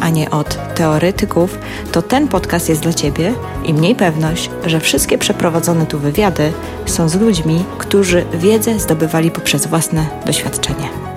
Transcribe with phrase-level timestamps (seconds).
[0.00, 1.58] a nie od teoretyków,
[1.92, 3.34] to ten podcast jest dla Ciebie
[3.64, 6.52] i mniej pewność, że wszystkie przeprowadzone tu wywiady
[6.86, 11.15] są z ludźmi, którzy wiedzę zdobywali poprzez własne doświadczenie.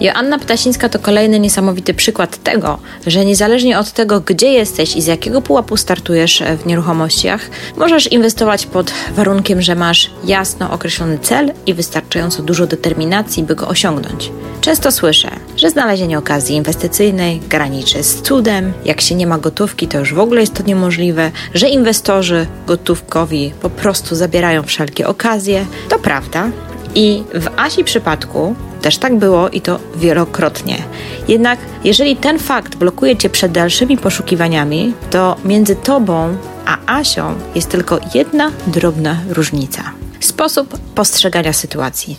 [0.00, 5.06] Joanna Ptasińska to kolejny niesamowity przykład tego, że niezależnie od tego, gdzie jesteś i z
[5.06, 11.74] jakiego pułapu startujesz w nieruchomościach, możesz inwestować pod warunkiem, że masz jasno określony cel i
[11.74, 14.30] wystarczająco dużo determinacji, by go osiągnąć.
[14.60, 19.98] Często słyszę, że znalezienie okazji inwestycyjnej graniczy z cudem, jak się nie ma gotówki, to
[19.98, 25.66] już w ogóle jest to niemożliwe, że inwestorzy gotówkowi po prostu zabierają wszelkie okazje.
[25.88, 26.50] To prawda.
[26.94, 28.54] I w Asi przypadku
[28.86, 30.82] też tak było i to wielokrotnie.
[31.28, 37.68] Jednak jeżeli ten fakt blokuje cię przed dalszymi poszukiwaniami, to między tobą a Asią jest
[37.70, 39.82] tylko jedna drobna różnica.
[40.20, 42.16] Sposób postrzegania sytuacji.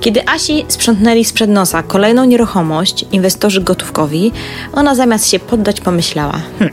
[0.00, 4.32] Kiedy Asi sprzątnęli sprzed nosa kolejną nieruchomość, inwestorzy gotówkowi,
[4.72, 6.70] ona zamiast się poddać pomyślała: hm,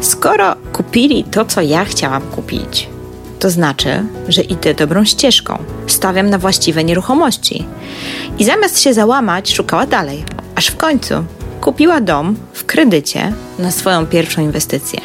[0.00, 2.88] skoro kupili to, co ja chciałam kupić,
[3.44, 7.66] to znaczy, że idę dobrą ścieżką, stawiam na właściwe nieruchomości.
[8.38, 11.14] I zamiast się załamać, szukała dalej, aż w końcu
[11.60, 15.00] kupiła dom w kredycie na swoją pierwszą inwestycję.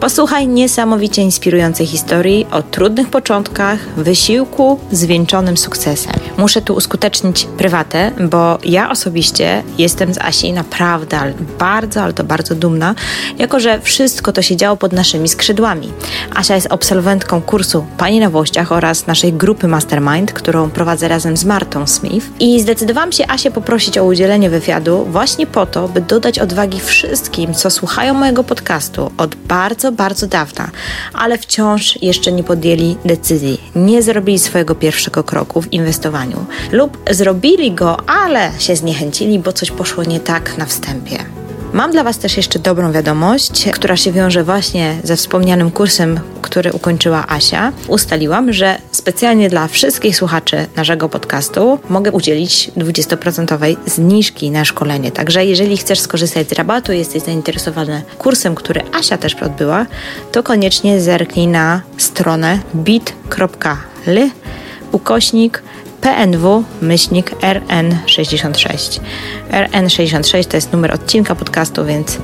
[0.00, 6.12] Posłuchaj niesamowicie inspirującej historii o trudnych początkach, wysiłku zwieńczonym sukcesem.
[6.36, 12.54] Muszę tu uskutecznić prywatę, bo ja osobiście jestem z Asi naprawdę bardzo, ale to bardzo
[12.54, 12.94] dumna,
[13.38, 15.92] jako że wszystko to się działo pod naszymi skrzydłami.
[16.34, 21.44] Asia jest absolwentką kursu Pani na Włościach oraz naszej grupy Mastermind, którą prowadzę razem z
[21.44, 26.38] Martą Smith i zdecydowałam się Asię poprosić o udzielenie wywiadu właśnie po to, by dodać
[26.38, 30.70] odwagi wszystkim, co słuchają mojego podcastu od bardzo, bardzo dawna,
[31.12, 37.72] ale wciąż jeszcze nie podjęli decyzji, nie zrobili swojego pierwszego kroku w inwestowaniu lub zrobili
[37.72, 41.41] go, ale się zniechęcili, bo coś poszło nie tak na wstępie.
[41.72, 46.72] Mam dla Was też jeszcze dobrą wiadomość, która się wiąże właśnie ze wspomnianym kursem, który
[46.72, 47.72] ukończyła Asia.
[47.88, 55.12] Ustaliłam, że specjalnie dla wszystkich słuchaczy naszego podcastu mogę udzielić 20% zniżki na szkolenie.
[55.12, 59.86] Także jeżeli chcesz skorzystać z rabatu, jesteś zainteresowany kursem, który Asia też odbyła,
[60.32, 64.30] to koniecznie zerknij na stronę bit.ly
[64.92, 65.62] ukośnik
[66.02, 69.00] PNW myślnik RN66.
[69.50, 72.18] RN66 to jest numer odcinka podcastu, więc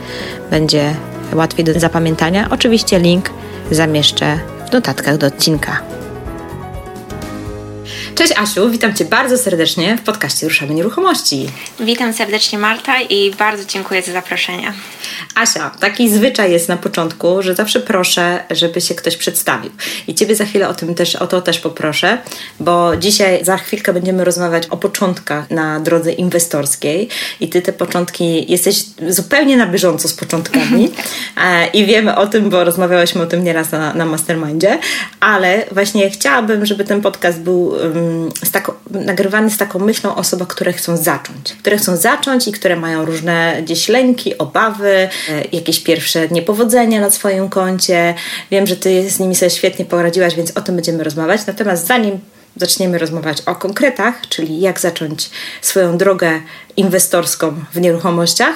[0.51, 0.95] będzie
[1.33, 2.49] łatwiej do zapamiętania.
[2.51, 3.31] Oczywiście link
[3.71, 4.39] zamieszczę
[4.69, 5.81] w notatkach do odcinka.
[8.19, 11.47] Cześć Asiu, witam Cię bardzo serdecznie w podcaście Ruszamy Nieruchomości.
[11.81, 14.73] Witam serdecznie Marta i bardzo dziękuję za zaproszenie.
[15.35, 19.71] Asia, taki zwyczaj jest na początku, że zawsze proszę, żeby się ktoś przedstawił.
[20.07, 22.19] I Ciebie za chwilę o tym też, o to też poproszę,
[22.61, 27.09] bo dzisiaj za chwilkę będziemy rozmawiać o początkach na drodze inwestorskiej
[27.41, 30.91] i Ty te początki, jesteś zupełnie na bieżąco z początkami
[31.45, 34.79] e, i wiemy o tym, bo rozmawiałyśmy o tym nieraz na, na Mastermindzie,
[35.21, 38.08] ale właśnie chciałabym, żeby ten podcast był um,
[38.45, 41.53] z tako, nagrywany z taką myślą osoba, które chcą zacząć.
[41.53, 45.09] Które chcą zacząć i które mają różne gdzieś lęki, obawy, e,
[45.53, 48.15] jakieś pierwsze niepowodzenia na swoim koncie.
[48.51, 51.47] Wiem, że Ty z nimi sobie świetnie poradziłaś, więc o tym będziemy rozmawiać.
[51.47, 52.21] Natomiast zanim
[52.57, 55.31] zaczniemy rozmawiać o konkretach, czyli jak zacząć
[55.63, 56.41] swoją drogę
[56.77, 58.55] inwestorską w nieruchomościach,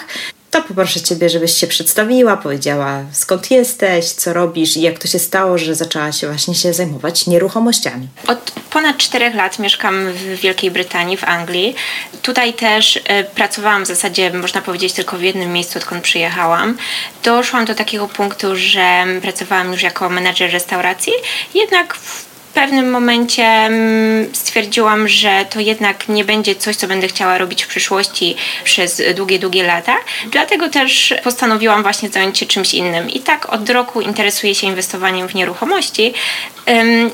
[0.52, 5.18] to poproszę Ciebie, żebyś się przedstawiła, powiedziała skąd jesteś, co robisz i jak to się
[5.18, 8.08] stało, że zaczęłaś właśnie się zajmować nieruchomościami.
[8.26, 11.74] Od ponad czterech lat mieszkam w Wielkiej Brytanii, w Anglii.
[12.22, 13.02] Tutaj też y,
[13.34, 16.76] pracowałam w zasadzie, można powiedzieć, tylko w jednym miejscu, odkąd przyjechałam.
[17.24, 21.12] Doszłam do takiego punktu, że pracowałam już jako menedżer restauracji,
[21.54, 27.08] jednak w w pewnym momencie mm, stwierdziłam, że to jednak nie będzie coś, co będę
[27.08, 29.96] chciała robić w przyszłości przez długie, długie lata.
[30.26, 33.10] Dlatego też postanowiłam właśnie zająć się czymś innym.
[33.10, 36.14] I tak od roku interesuję się inwestowaniem w nieruchomości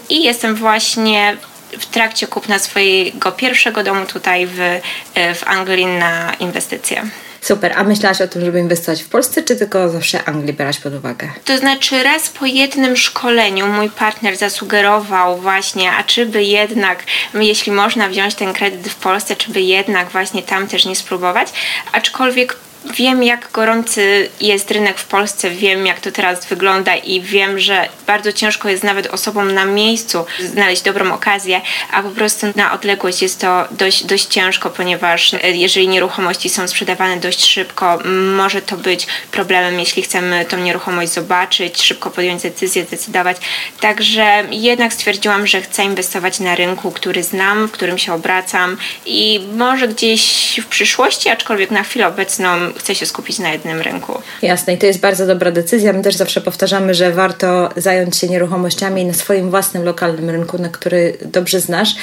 [0.08, 1.36] i jestem właśnie
[1.78, 4.80] w trakcie kupna swojego pierwszego domu tutaj w,
[5.14, 7.02] w Anglii na inwestycje.
[7.40, 10.94] Super, a myślałaś o tym, żeby inwestować w Polsce, czy tylko zawsze Anglię brać pod
[10.94, 11.28] uwagę?
[11.44, 17.04] To znaczy raz po jednym szkoleniu mój partner zasugerował właśnie, a czy by jednak,
[17.34, 21.48] jeśli można wziąć ten kredyt w Polsce, czy by jednak właśnie tam też nie spróbować,
[21.92, 27.58] aczkolwiek wiem, jak gorący jest rynek w Polsce, wiem, jak to teraz wygląda i wiem,
[27.58, 31.60] że bardzo ciężko jest nawet osobom na miejscu znaleźć dobrą okazję,
[31.92, 36.68] a po prostu na odległość jest to dość, dość ciężko, ponieważ e, jeżeli nieruchomości są
[36.68, 37.98] sprzedawane dość szybko,
[38.36, 43.36] może to być problemem, jeśli chcemy tą nieruchomość zobaczyć, szybko podjąć decyzję, zdecydować.
[43.80, 48.76] Także jednak stwierdziłam, że chcę inwestować na rynku, który znam, w którym się obracam
[49.06, 54.12] i może gdzieś w przyszłości, aczkolwiek na chwilę obecną chcę się skupić na jednym rynku.
[54.42, 55.92] Jasne, i to jest bardzo dobra decyzja.
[55.92, 60.68] My też zawsze powtarzamy, że warto zająć się nieruchomościami na swoim własnym lokalnym rynku, na
[60.68, 61.94] który dobrze znasz.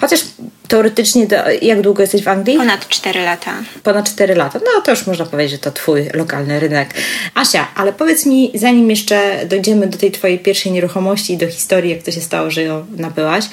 [0.00, 0.20] Chociaż
[0.68, 2.56] teoretycznie, do, jak długo jesteś w Anglii?
[2.56, 3.52] Ponad 4 lata.
[3.82, 4.60] Ponad 4 lata.
[4.64, 6.94] No to już można powiedzieć, że to twój lokalny rynek.
[7.34, 11.90] Asia, ale powiedz mi, zanim jeszcze dojdziemy do tej twojej pierwszej nieruchomości i do historii,
[11.90, 13.44] jak to się stało, że ją nabyłaś,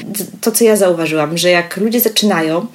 [0.42, 2.66] to co ja zauważyłam, że jak ludzie zaczynają,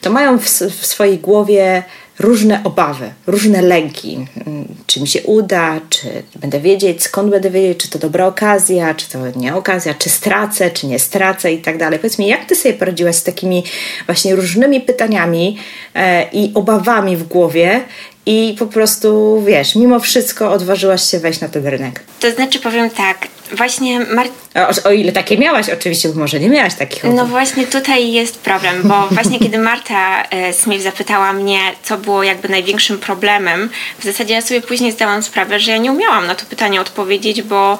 [0.00, 0.44] to mają w,
[0.80, 1.82] w swojej głowie
[2.20, 4.26] różne obawy, różne lęki.
[4.46, 8.94] Mm, czy mi się uda, czy będę wiedzieć, skąd będę wiedzieć, czy to dobra okazja,
[8.94, 11.98] czy to nie okazja, czy stracę, czy nie stracę i tak dalej.
[11.98, 13.64] Powiedz mi, jak ty sobie poradziłaś z takimi
[14.06, 15.58] właśnie różnymi pytaniami
[15.94, 17.80] e, i obawami w głowie
[18.26, 22.00] i po prostu, wiesz, mimo wszystko odważyłaś się wejść na ten rynek?
[22.20, 24.00] To znaczy, powiem tak, właśnie...
[24.00, 28.12] Mar- o, o, ile takie miałaś, oczywiście, bo może nie miałaś takich No właśnie tutaj
[28.12, 33.70] jest problem, bo właśnie kiedy Marta e, Smith zapytała mnie, co było jakby największym problemem,
[33.98, 37.42] w zasadzie ja sobie później zdałam sprawę, że ja nie umiałam na to pytanie odpowiedzieć,
[37.42, 37.78] bo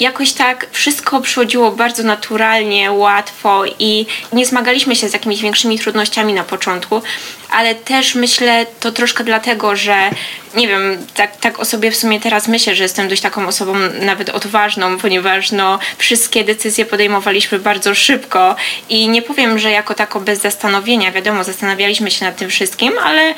[0.00, 6.34] jakoś tak wszystko przychodziło bardzo naturalnie, łatwo i nie zmagaliśmy się z jakimiś większymi trudnościami
[6.34, 7.02] na początku,
[7.50, 10.10] ale też myślę to troszkę dlatego, że
[10.54, 13.74] nie wiem, tak, tak o sobie w sumie teraz myślę, że jestem dość taką osobą
[14.00, 18.56] nawet odważną, ponieważ no, wszystkie decyzje podejmowaliśmy bardzo szybko
[18.88, 23.34] i nie powiem, że jako tako bez zastanowienia, wiadomo, zastanawialiśmy się nad tym wszystkim, ale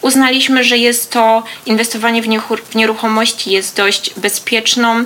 [0.00, 2.22] uznaliśmy, że jest to inwestowanie
[2.72, 5.04] w nieruchomości jest dość bezpieczną,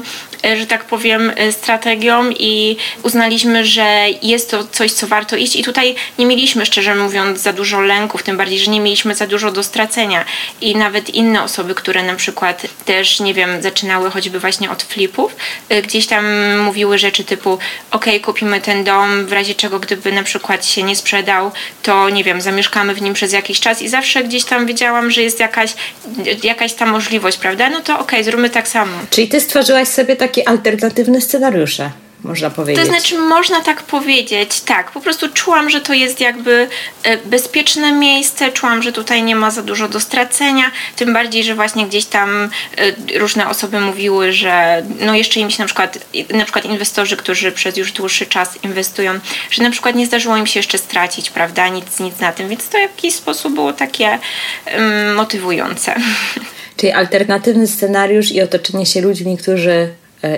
[0.56, 5.56] że tak powiem, e, strategią i uznaliśmy, że jest to coś, co warto iść.
[5.56, 9.26] I tutaj nie mieliśmy, szczerze mówiąc, za dużo lęków, tym bardziej, że nie mieliśmy za
[9.26, 10.24] dużo do stracenia.
[10.60, 15.36] I nawet inne osoby, które na przykład też, nie wiem, zaczynały choćby właśnie od flipów,
[15.68, 16.24] e, gdzieś tam
[16.58, 17.58] mówiły rzeczy typu:
[17.90, 21.52] OK, kupimy ten dom, w razie czego, gdyby na przykład się nie sprzedał,
[21.82, 23.82] to nie wiem, zamieszkamy w nim przez jakiś czas.
[23.82, 25.74] I zawsze gdzieś tam wiedziałam, że jest jakaś,
[26.42, 27.70] jakaś ta możliwość, prawda?
[27.70, 28.92] No to OK, zróbmy tak samo.
[29.10, 31.90] Czyli ty stworzyłaś sobie tak takie alternatywne scenariusze
[32.24, 32.84] można powiedzieć.
[32.84, 34.90] To znaczy, można tak powiedzieć, tak.
[34.90, 36.68] Po prostu czułam, że to jest jakby
[37.02, 41.54] e, bezpieczne miejsce, czułam, że tutaj nie ma za dużo do stracenia, tym bardziej, że
[41.54, 42.50] właśnie gdzieś tam
[43.12, 45.98] e, różne osoby mówiły, że no jeszcze im się na przykład,
[46.34, 50.46] na przykład inwestorzy, którzy przez już dłuższy czas inwestują, że na przykład nie zdarzyło im
[50.46, 54.18] się jeszcze stracić, prawda, nic, nic na tym, więc to w jakiś sposób było takie
[54.76, 55.94] um, motywujące.
[56.76, 59.88] Czyli alternatywny scenariusz i otoczenie się ludźmi, którzy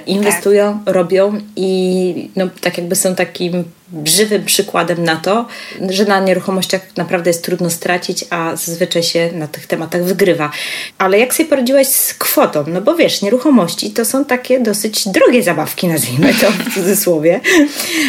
[0.07, 0.95] inwestują, tak.
[0.95, 3.65] robią i no, tak jakby są takim
[4.05, 5.47] żywym przykładem na to,
[5.91, 10.51] że na nieruchomościach naprawdę jest trudno stracić, a zazwyczaj się na tych tematach wygrywa.
[10.99, 12.65] Ale jak sobie poradziłaś z kwotą?
[12.67, 17.41] No bo wiesz, nieruchomości to są takie dosyć drogie zabawki, nazwijmy to w cudzysłowie.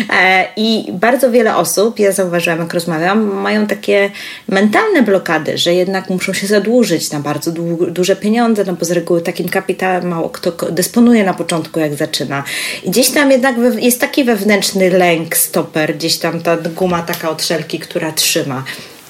[0.09, 4.11] E, I bardzo wiele osób, ja zauważyłam jak rozmawiam, mają takie
[4.49, 7.51] mentalne blokady, że jednak muszą się zadłużyć na bardzo
[7.91, 12.43] duże pieniądze, no bo z reguły takim kapitałem mało kto dysponuje na początku, jak zaczyna.
[12.83, 17.29] I gdzieś tam jednak jest taki wewnętrzny lęk, stop super, gdzieś tam ta guma taka
[17.29, 18.63] od szelki, która trzyma.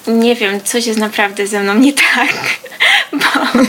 [0.06, 2.32] Nie wiem, coś jest naprawdę ze mną nie tak.
[3.12, 3.62] Bo,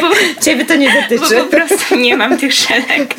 [0.00, 0.10] bo,
[0.44, 1.34] Ciebie to nie dotyczy.
[1.34, 3.14] Bo po prostu nie mam tych szelek.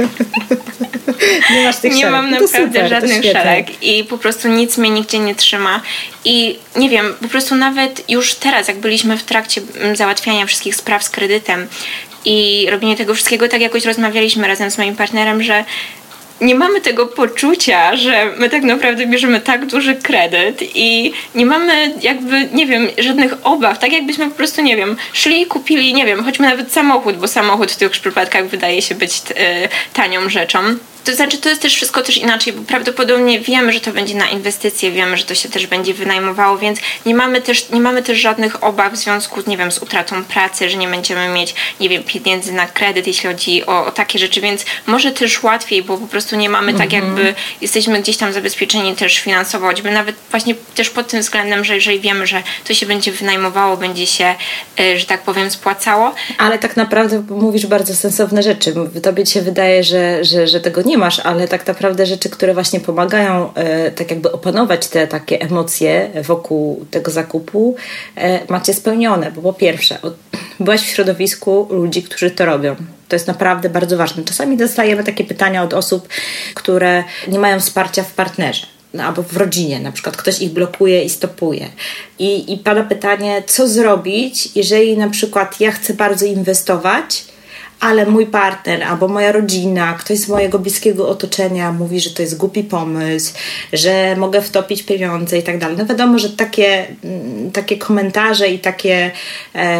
[1.51, 2.11] Nie masz tych nie szelek.
[2.11, 5.81] mam no naprawdę super, żadnych szelek i po prostu nic mnie nigdzie nie trzyma.
[6.25, 9.61] I nie wiem, po prostu nawet już teraz, jak byliśmy w trakcie
[9.93, 11.67] załatwiania wszystkich spraw z kredytem
[12.25, 15.65] i robienia tego wszystkiego, tak jakoś rozmawialiśmy razem z moim partnerem, że
[16.43, 21.93] nie mamy tego poczucia, że my tak naprawdę bierzemy tak duży kredyt i nie mamy
[22.01, 26.05] jakby, nie wiem, żadnych obaw, tak jakbyśmy po prostu, nie wiem, szli i kupili, nie
[26.05, 29.33] wiem, choćby nawet samochód, bo samochód w tych przypadkach wydaje się być y,
[29.93, 30.59] tanią rzeczą.
[31.03, 34.29] To znaczy, to jest też wszystko też inaczej, bo prawdopodobnie wiemy, że to będzie na
[34.29, 38.17] inwestycje, wiemy, że to się też będzie wynajmowało, więc nie mamy też, nie mamy też
[38.17, 42.03] żadnych obaw w związku, nie wiem, z utratą pracy, że nie będziemy mieć, nie wiem,
[42.03, 46.07] pieniędzy na kredyt, jeśli chodzi o, o takie rzeczy, więc może też łatwiej, bo po
[46.07, 47.03] prostu nie mamy tak mhm.
[47.03, 51.75] jakby, jesteśmy gdzieś tam zabezpieczeni też finansowo, choćby nawet właśnie też pod tym względem, że
[51.75, 54.35] jeżeli wiemy, że to się będzie wynajmowało, będzie się,
[54.79, 56.15] y, że tak powiem, spłacało.
[56.37, 58.73] Ale tak naprawdę mówisz bardzo sensowne rzeczy.
[59.03, 62.53] Tobie się wydaje, że, że, że tego nie nie masz, ale tak naprawdę rzeczy, które
[62.53, 67.75] właśnie pomagają e, tak jakby opanować te takie emocje wokół tego zakupu,
[68.15, 70.13] e, macie spełnione, bo po pierwsze, od,
[70.59, 72.75] byłaś w środowisku ludzi, którzy to robią.
[73.07, 74.23] To jest naprawdę bardzo ważne.
[74.23, 76.07] Czasami dostajemy takie pytania od osób,
[76.53, 81.03] które nie mają wsparcia w partnerze no, albo w rodzinie, na przykład ktoś ich blokuje
[81.03, 81.69] i stopuje.
[82.19, 87.25] I, I pada pytanie, co zrobić, jeżeli na przykład ja chcę bardzo inwestować,
[87.79, 92.37] ale mój partner albo moja rodzina, ktoś z mojego bliskiego otoczenia mówi, że to jest
[92.37, 93.33] głupi pomysł,
[93.73, 95.77] że mogę wtopić pieniądze i tak dalej.
[95.77, 99.11] No wiadomo, że takie, mm, takie komentarze i takie
[99.55, 99.77] e,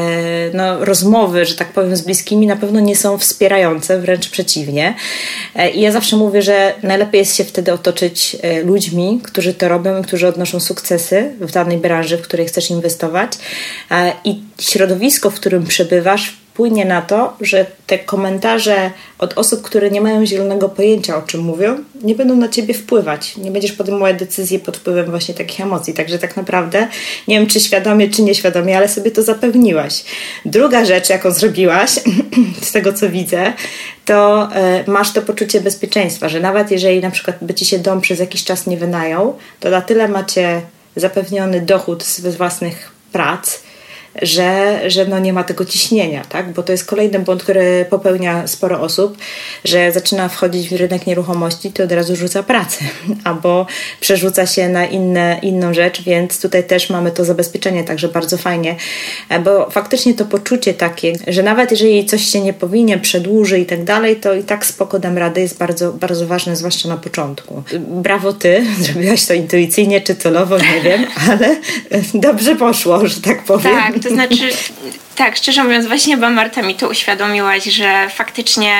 [0.53, 4.95] no, rozmowy, że tak powiem, z bliskimi na pewno nie są wspierające, wręcz przeciwnie.
[5.55, 9.69] E, I ja zawsze mówię, że najlepiej jest się wtedy otoczyć e, ludźmi, którzy to
[9.69, 13.31] robią i którzy odnoszą sukcesy w danej branży, w której chcesz inwestować.
[13.91, 19.89] E, I środowisko, w którym przebywasz, wpłynie na to, że te komentarze od osób, które
[19.89, 23.37] nie mają zielonego pojęcia, o czym mówią, nie będą na ciebie wpływać.
[23.37, 25.93] Nie będziesz podejmować decyzji pod wpływem właśnie takich emocji.
[25.93, 26.87] Także tak naprawdę,
[27.27, 30.03] nie wiem czy świadomie, czy nieświadomie, ale sobie to zapewniłaś.
[30.45, 31.91] Druga rzecz, jaką zrobiłaś,
[32.61, 33.53] z tego co widzę,
[34.05, 34.49] to
[34.87, 38.19] y, masz to poczucie bezpieczeństwa, że nawet jeżeli na przykład by ci się dom przez
[38.19, 40.61] jakiś czas nie wynajął, to na tyle macie
[40.95, 43.59] zapewniony dochód z własnych prac,
[44.21, 46.53] że, że no nie ma tego ciśnienia, tak?
[46.53, 49.17] Bo to jest kolejny błąd, który popełnia sporo osób,
[49.65, 52.85] że zaczyna wchodzić w rynek nieruchomości, to od razu rzuca pracę
[53.23, 53.65] albo
[53.99, 58.75] przerzuca się na inne, inną rzecz, więc tutaj też mamy to zabezpieczenie, także bardzo fajnie,
[59.29, 63.65] e, bo faktycznie to poczucie takie, że nawet jeżeli coś się nie powinien, przedłuży i
[63.65, 67.63] tak dalej, to i tak spoko dam radę jest bardzo, bardzo ważne, zwłaszcza na początku.
[67.79, 71.55] Brawo ty, zrobiłaś to intuicyjnie czy celowo, nie wiem, ale
[72.13, 73.75] dobrze poszło, że tak powiem.
[73.75, 74.49] Tak, to znaczy,
[75.15, 78.75] tak, szczerze mówiąc, właśnie chyba Marta mi to uświadomiłaś, że faktycznie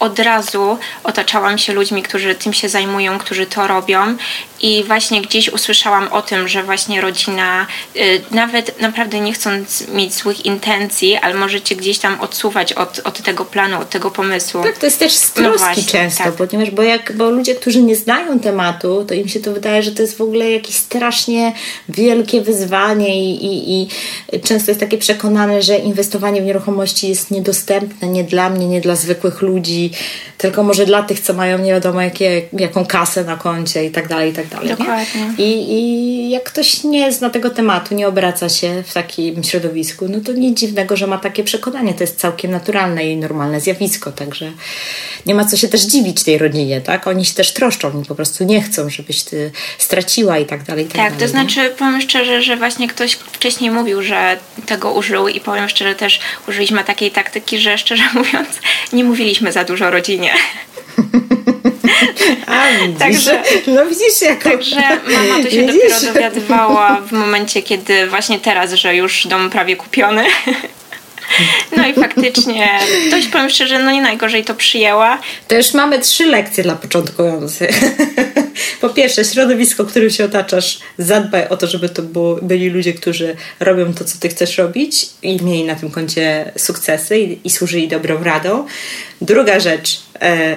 [0.00, 4.16] od razu otaczałam się ludźmi, którzy tym się zajmują, którzy to robią
[4.64, 10.14] i właśnie gdzieś usłyszałam o tym, że właśnie rodzina, y, nawet naprawdę nie chcąc mieć
[10.14, 14.62] złych intencji, ale możecie gdzieś tam odsuwać od, od tego planu, od tego pomysłu.
[14.62, 16.34] Tak, to jest też z no no często, tak.
[16.34, 19.92] ponieważ bo, jak, bo ludzie, którzy nie znają tematu, to im się to wydaje, że
[19.92, 21.52] to jest w ogóle jakieś strasznie
[21.88, 23.88] wielkie wyzwanie i, i, i
[24.40, 28.96] często jest takie przekonane, że inwestowanie w nieruchomości jest niedostępne nie dla mnie, nie dla
[28.96, 29.83] zwykłych ludzi,
[30.38, 34.08] tylko może dla tych, co mają nie wiadomo jakie, jaką kasę na koncie i tak
[34.08, 34.68] dalej, i tak dalej.
[34.68, 35.34] Dokładnie.
[35.38, 40.20] I, I jak ktoś nie zna tego tematu, nie obraca się w takim środowisku, no
[40.20, 41.94] to nic dziwnego, że ma takie przekonanie.
[41.94, 44.52] To jest całkiem naturalne i normalne zjawisko, także
[45.26, 47.06] nie ma co się też dziwić tej rodzinie, tak?
[47.06, 50.84] Oni się też troszczą, oni po prostu nie chcą, żebyś ty straciła i tak dalej.
[50.84, 51.70] I tak, tak dalej, to znaczy nie?
[51.70, 54.36] powiem szczerze, że właśnie ktoś wcześniej mówił, że
[54.66, 58.48] tego użył i powiem szczerze też użyliśmy takiej taktyki, że szczerze mówiąc
[58.92, 60.30] nie mówiliśmy za dużo o rodzinie.
[62.46, 64.50] A widzisz, także, no widzisz jako...
[64.50, 64.76] Także
[65.06, 65.82] mama to się widzisz?
[65.82, 70.24] dopiero dowiadywała w momencie, kiedy właśnie teraz, że już dom prawie kupiony.
[71.76, 72.68] No i faktycznie
[73.10, 75.18] dość powiem szczerze, no nie najgorzej to przyjęła.
[75.48, 77.80] To już mamy trzy lekcje dla początkujących.
[78.80, 83.36] Po pierwsze, środowisko, którym się otaczasz, zadbaj o to, żeby to było, byli ludzie, którzy
[83.60, 87.88] robią to, co ty chcesz robić i mieli na tym koncie sukcesy i, i służyli
[87.88, 88.66] dobrą radą.
[89.20, 90.02] Druga rzecz,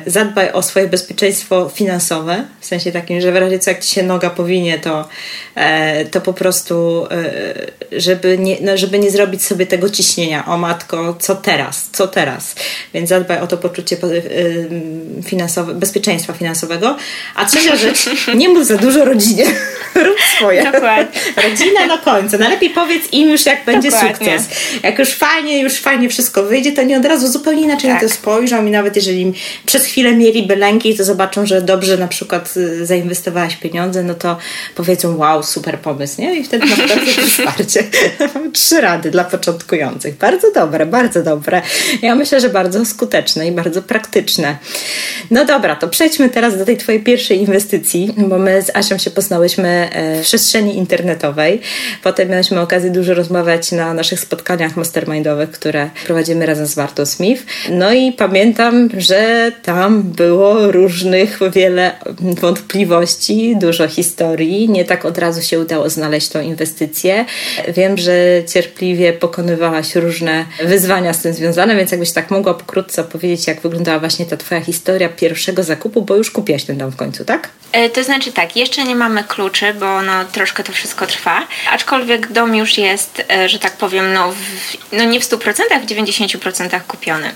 [0.06, 4.04] zadbaj o swoje bezpieczeństwo finansowe, w sensie takim, że w razie co jak ci się
[4.04, 5.08] noga powinie, to,
[5.56, 10.58] e, to po prostu, e, żeby, nie, no, żeby nie zrobić sobie tego ciśnienia, o
[10.58, 12.56] matko, co teraz, co teraz.
[12.94, 16.98] Więc zadbaj o to poczucie e, finansowe, bezpieczeństwa finansowego.
[17.36, 19.46] A trzecia rzecz, nie mów za dużo rodzinie,
[20.06, 20.64] rób swoje.
[20.72, 21.22] Dokładnie.
[21.44, 22.38] Rodzina na końcu.
[22.38, 24.40] Najlepiej powiedz im już, jak będzie Dokładnie.
[24.40, 24.58] sukces.
[24.84, 28.02] Jak już fajnie, już fajnie wszystko wyjdzie, to nie od razu zupełnie inaczej tak.
[28.02, 29.34] na to spojrzą i nawet jeżeli
[29.66, 34.38] przez chwilę mieliby lęki, to zobaczą, że dobrze na przykład y, zainwestowałaś pieniądze, no to
[34.76, 36.40] powiedzą wow, super pomysł, nie?
[36.40, 37.84] I wtedy naprawdę wsparcie.
[38.54, 40.18] Trzy rady dla początkujących.
[40.18, 41.62] Bardzo dobre, bardzo dobre.
[42.02, 44.58] Ja myślę, że bardzo skuteczne i bardzo praktyczne.
[45.32, 49.12] No dobra, to przejdźmy teraz do tej twojej pierwszej inwestycji, bo my z Asią się
[49.12, 51.62] poznałyśmy e, w przestrzeni internetowej.
[52.04, 57.44] Potem mieliśmy okazję dużo rozmawiać na naszych spotkaniach mastermindowych, które prowadzimy razem z Martą Smith.
[57.70, 61.92] No i pamiętam, że tam było różnych, wiele
[62.22, 64.70] wątpliwości, dużo historii.
[64.70, 67.26] Nie tak od razu się udało znaleźć tą inwestycję.
[67.68, 68.14] Wiem, że
[68.54, 74.00] cierpliwie pokonywałaś różne wyzwania z tym związane, więc jakbyś tak mogła pokrótce opowiedzieć, jak wyglądała
[74.00, 77.50] właśnie ta Twoja historia pierwszego zakupu, bo już kupiłaś ten dom w końcu, tak?
[77.72, 82.32] E, to znaczy tak, jeszcze nie mamy kluczy, bo no, troszkę to wszystko trwa, aczkolwiek
[82.32, 84.38] dom już jest, e, że tak powiem, no, w,
[84.92, 87.32] no nie w 100%, w 90% kupiony.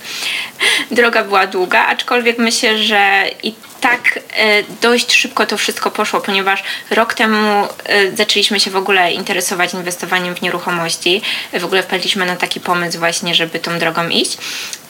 [0.91, 6.64] Droga była długa, aczkolwiek myślę, że i tak e, dość szybko to wszystko poszło, ponieważ
[6.90, 11.22] rok temu e, zaczęliśmy się w ogóle interesować inwestowaniem w nieruchomości.
[11.60, 14.38] W ogóle wpadliśmy na taki pomysł właśnie, żeby tą drogą iść.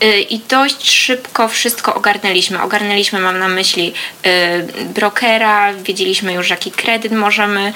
[0.02, 2.62] E, I dość szybko wszystko ogarnęliśmy.
[2.62, 3.94] Ogarnęliśmy, mam na myśli
[4.86, 7.74] brokera, wiedzieliśmy już jaki kredyt możemy,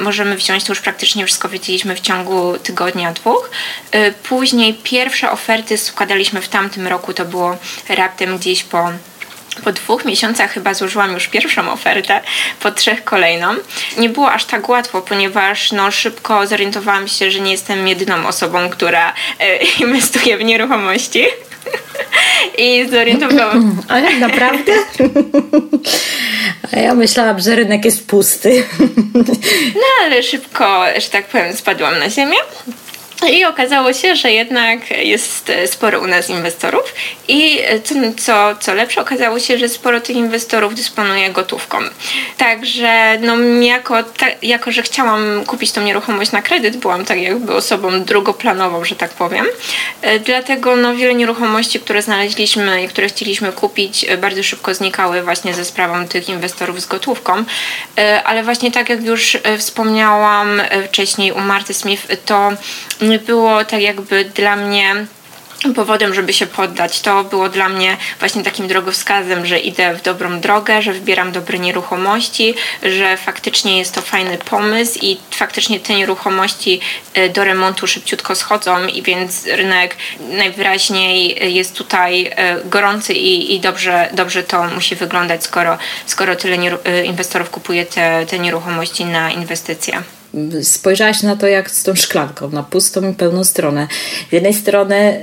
[0.00, 3.50] możemy wziąć, to już praktycznie wszystko wiedzieliśmy w ciągu tygodnia, dwóch.
[4.22, 7.56] Później pierwsze oferty składaliśmy w tamtym roku, to było
[7.88, 8.92] raptem gdzieś po
[9.60, 12.20] po dwóch miesiącach chyba złożyłam już pierwszą ofertę,
[12.60, 13.54] po trzech kolejną.
[13.98, 18.70] Nie było aż tak łatwo, ponieważ no, szybko zorientowałam się, że nie jestem jedyną osobą,
[18.70, 21.24] która e, inwestuje w nieruchomości.
[22.58, 23.76] I zorientowałam.
[23.88, 24.72] Ale naprawdę?
[26.72, 28.64] A ja myślałam, że rynek jest pusty.
[29.74, 32.36] No ale szybko, że tak powiem, spadłam na ziemię.
[33.28, 36.94] I okazało się, że jednak jest sporo u nas inwestorów
[37.28, 41.78] i co, co, co lepsze, okazało się, że sporo tych inwestorów dysponuje gotówką.
[42.36, 47.54] Także no, jako, ta, jako, że chciałam kupić tą nieruchomość na kredyt, byłam tak jakby
[47.54, 49.46] osobą drugoplanową, że tak powiem.
[50.02, 55.22] E, dlatego no, wiele nieruchomości, które znaleźliśmy i które chcieliśmy kupić, e, bardzo szybko znikały
[55.22, 57.44] właśnie ze sprawą tych inwestorów z gotówką.
[57.98, 62.52] E, ale właśnie tak jak już wspomniałam wcześniej u Marty Smith, to
[63.18, 65.06] było tak jakby dla mnie
[65.74, 67.00] powodem, żeby się poddać.
[67.00, 71.58] To było dla mnie właśnie takim drogowskazem, że idę w dobrą drogę, że wybieram dobre
[71.58, 76.80] nieruchomości, że faktycznie jest to fajny pomysł i faktycznie te nieruchomości
[77.14, 83.60] e, do remontu szybciutko schodzą i więc rynek najwyraźniej jest tutaj e, gorący i, i
[83.60, 89.30] dobrze, dobrze to musi wyglądać, skoro, skoro tyle e, inwestorów kupuje te, te nieruchomości na
[89.30, 90.02] inwestycje
[90.62, 93.88] spojrzałaś na to jak z tą szklanką, na pustą i pełną stronę.
[94.30, 95.22] Z jednej strony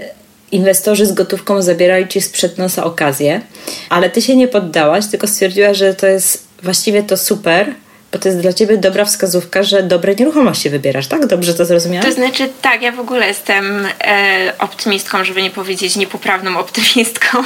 [0.51, 3.41] inwestorzy z gotówką zabierali ci sprzed nosa okazję,
[3.89, 7.73] ale ty się nie poddałaś, tylko stwierdziłaś, że to jest właściwie to super,
[8.17, 11.25] to jest dla ciebie dobra wskazówka, że dobre nieruchomości wybierasz, tak?
[11.25, 12.09] Dobrze to zrozumiałam?
[12.09, 17.43] To znaczy, tak, ja w ogóle jestem e, optymistką, żeby nie powiedzieć niepoprawną optymistką.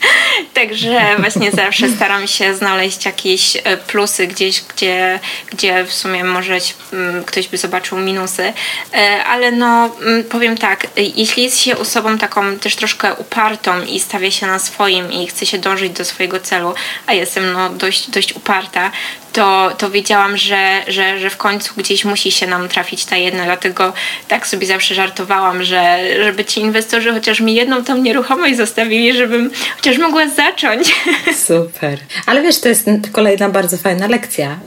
[0.54, 6.58] Także właśnie zawsze staram się znaleźć jakieś e, plusy gdzieś, gdzie, gdzie w sumie może
[6.92, 8.52] mm, ktoś by zobaczył minusy.
[8.94, 14.00] E, ale no, mm, powiem tak, jeśli jest się osobą taką też troszkę upartą i
[14.00, 16.74] stawia się na swoim i chce się dążyć do swojego celu,
[17.06, 18.90] a jestem no dość, dość uparta,
[19.32, 23.44] to, to wiedziałam, że, że, że w końcu gdzieś musi się nam trafić ta jedna,
[23.44, 23.92] dlatego
[24.28, 29.50] tak sobie zawsze żartowałam, że żeby ci inwestorzy chociaż mi jedną tą nieruchomość zostawili, żebym
[29.76, 30.94] chociaż mogła zacząć.
[31.46, 31.98] Super.
[32.26, 34.58] Ale wiesz, to jest kolejna bardzo fajna lekcja.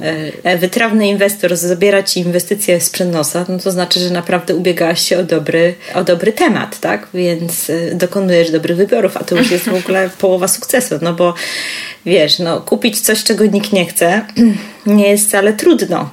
[0.44, 5.20] E, wytrawny inwestor zabiera ci inwestycje z nosa, no to znaczy, że naprawdę ubiegałaś się
[5.20, 7.08] o dobry, o dobry temat, tak?
[7.14, 11.34] Więc e, dokonujesz dobrych wyborów, a to już jest w ogóle połowa sukcesu, no bo
[12.06, 14.26] wiesz, no, kupić coś, czego nikt nie chce,
[14.86, 16.10] nie jest wcale trudno.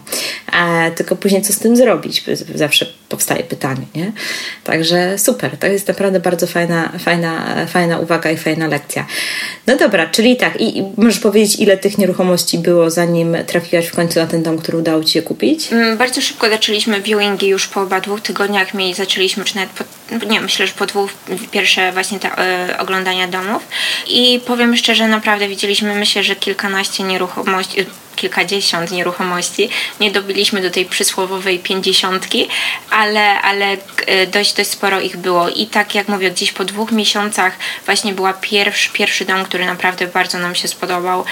[0.53, 2.25] E, tylko później co z tym zrobić?
[2.55, 4.13] Zawsze powstaje pytanie, nie?
[4.65, 9.07] Także super, to jest naprawdę bardzo fajna, fajna, fajna uwaga i fajna lekcja.
[9.67, 13.95] No dobra, czyli tak, i, i możesz powiedzieć, ile tych nieruchomości było, zanim trafiłaś w
[13.95, 15.73] końcu na ten dom, który udało Ci się kupić?
[15.73, 19.85] Mm, bardzo szybko zaczęliśmy viewingi już po dwóch tygodniach, mi zaczęliśmy, czy nawet po,
[20.27, 21.11] nie, myślę, że po dwóch
[21.51, 23.63] pierwsze właśnie te y, oglądania domów
[24.09, 27.87] i powiem szczerze, naprawdę widzieliśmy, myślę, że kilkanaście nieruchomości,
[28.21, 29.69] kilkadziesiąt nieruchomości.
[30.01, 32.49] Nie dobiliśmy do tej przysłowowej pięćdziesiątki,
[32.91, 35.49] ale, ale e, dość, dość sporo ich było.
[35.49, 37.53] I tak jak mówię, gdzieś po dwóch miesiącach
[37.87, 41.25] właśnie była pierwszy, pierwszy dom, który naprawdę bardzo nam się spodobał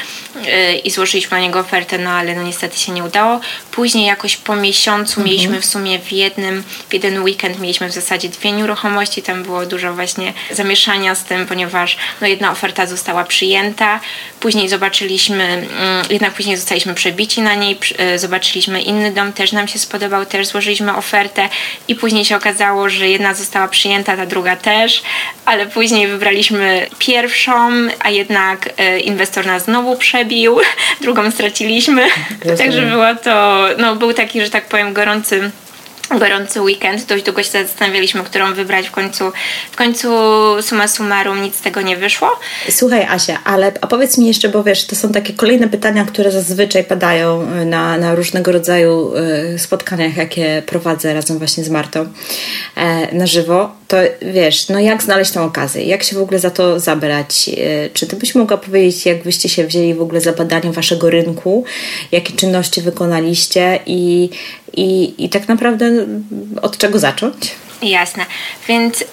[0.47, 3.41] e, i złożyliśmy na niego ofertę, no ale no niestety się nie udało.
[3.71, 5.27] Później jakoś po miesiącu mhm.
[5.27, 9.67] mieliśmy w sumie w jednym, w jeden weekend mieliśmy w zasadzie dwie nieruchomości, tam było
[9.67, 14.01] dużo właśnie zamieszania z tym, ponieważ no jedna oferta została przyjęta,
[14.41, 15.69] później zobaczyliśmy, mm,
[16.11, 20.27] jednak później zostali zostaliśmy przebici na niej, e, zobaczyliśmy inny dom, też nam się spodobał,
[20.27, 21.49] też złożyliśmy ofertę
[21.89, 25.03] i później się okazało, że jedna została przyjęta, ta druga też,
[25.45, 30.59] ale później wybraliśmy pierwszą, a jednak e, inwestor nas znowu przebił,
[31.03, 32.07] drugą straciliśmy,
[32.59, 35.51] także było to, no był taki, że tak powiem, gorący
[36.11, 37.07] gorący weekend.
[37.07, 38.89] Dość długo się zastanawialiśmy, którą wybrać.
[38.89, 39.33] W końcu,
[39.71, 40.09] w końcu
[40.61, 42.29] summa summarum nic z tego nie wyszło.
[42.71, 46.31] Słuchaj Asia, ale a powiedz mi jeszcze, bo wiesz, to są takie kolejne pytania, które
[46.31, 49.13] zazwyczaj padają na, na różnego rodzaju
[49.55, 52.09] y, spotkaniach, jakie prowadzę razem właśnie z Martą
[52.77, 53.78] e, na żywo.
[53.89, 55.85] To wiesz, no jak znaleźć tą okazję?
[55.85, 57.49] Jak się w ogóle za to zabrać?
[57.49, 61.11] E, czy ty byś mogła powiedzieć, jak byście się wzięli w ogóle za badanie waszego
[61.11, 61.65] rynku?
[62.13, 64.31] Jakie czynności wykonaliście i
[64.77, 65.91] i, i tak naprawdę
[66.63, 67.51] od czego zacząć?
[67.83, 68.27] Jasne.
[68.69, 69.07] Więc y,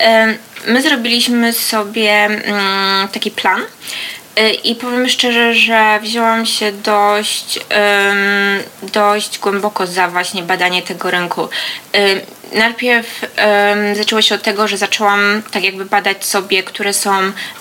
[0.68, 3.62] my zrobiliśmy sobie y, taki plan
[4.64, 7.60] I powiem szczerze, że wzięłam się dość,
[8.94, 11.48] dość głęboko za właśnie badanie tego rynku.
[12.54, 17.12] Najpierw um, zaczęło się od tego, że zaczęłam tak jakby badać sobie, które są,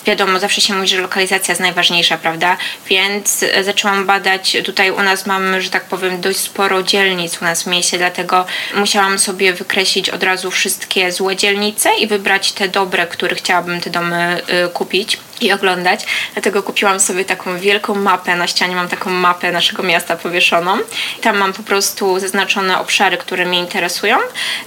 [0.06, 2.56] wiadomo, zawsze się mówi, że lokalizacja jest najważniejsza, prawda?
[2.88, 7.44] Więc e, zaczęłam badać, tutaj u nas mamy, że tak powiem, dość sporo dzielnic u
[7.44, 12.68] nas w mieście, dlatego musiałam sobie wykreślić od razu wszystkie złe dzielnice i wybrać te
[12.68, 16.06] dobre, które chciałabym te domy y, kupić i oglądać.
[16.32, 18.36] Dlatego kupiłam sobie taką wielką mapę.
[18.36, 20.78] Na ścianie mam taką mapę naszego miasta powieszoną.
[21.20, 24.16] Tam mam po prostu zaznaczone obszary, które mnie interesują.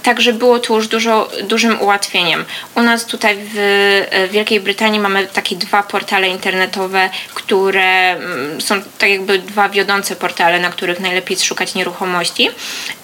[0.02, 2.44] Także było to już dużo, dużym ułatwieniem.
[2.74, 3.58] U nas tutaj w
[4.30, 10.60] Wielkiej Brytanii mamy takie dwa portale internetowe, które mm, są tak jakby dwa wiodące portale,
[10.60, 12.50] na których najlepiej szukać nieruchomości.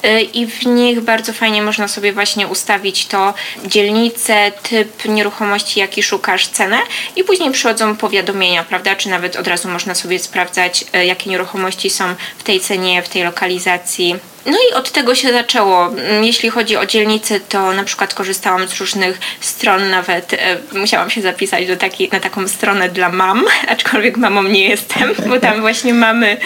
[0.04, 3.34] Y, I w nich bardzo fajnie można sobie właśnie ustawić to
[3.66, 6.78] dzielnicę, typ nieruchomości, jaki szukasz, cenę
[7.16, 8.96] i później przychodzą powiadomienia, prawda?
[8.96, 12.04] Czy nawet od razu można sobie sprawdzać, e, jakie nieruchomości są
[12.38, 14.16] w tej cenie, w tej lokalizacji
[14.46, 15.86] no i od tego się zaczęło.
[15.86, 21.10] Mm, jeśli chodzi o dzielnice, to na przykład korzystałam z różnych stron, nawet e, musiałam
[21.10, 25.60] się zapisać do takiej, na taką stronę dla mam, aczkolwiek mamą nie jestem, bo tam
[25.60, 26.36] właśnie mamy,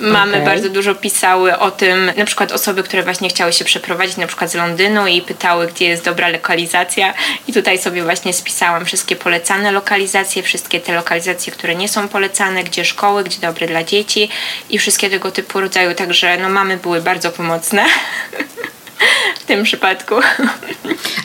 [0.00, 0.46] mamy okay.
[0.46, 4.50] bardzo dużo pisały o tym, na przykład osoby, które właśnie chciały się przeprowadzić na przykład
[4.50, 7.14] z Londynu i pytały, gdzie jest dobra lokalizacja
[7.48, 12.64] i tutaj sobie właśnie spisałam wszystkie polecane lokalizacje, wszystkie te lokalizacje, które nie są polecane,
[12.64, 14.28] gdzie szkoły, gdzie dobre dla dzieci
[14.70, 17.86] i wszystkie tego typu rodzaju, także no mamy były bardzo pomocne pomocne.
[19.40, 20.14] w tym przypadku.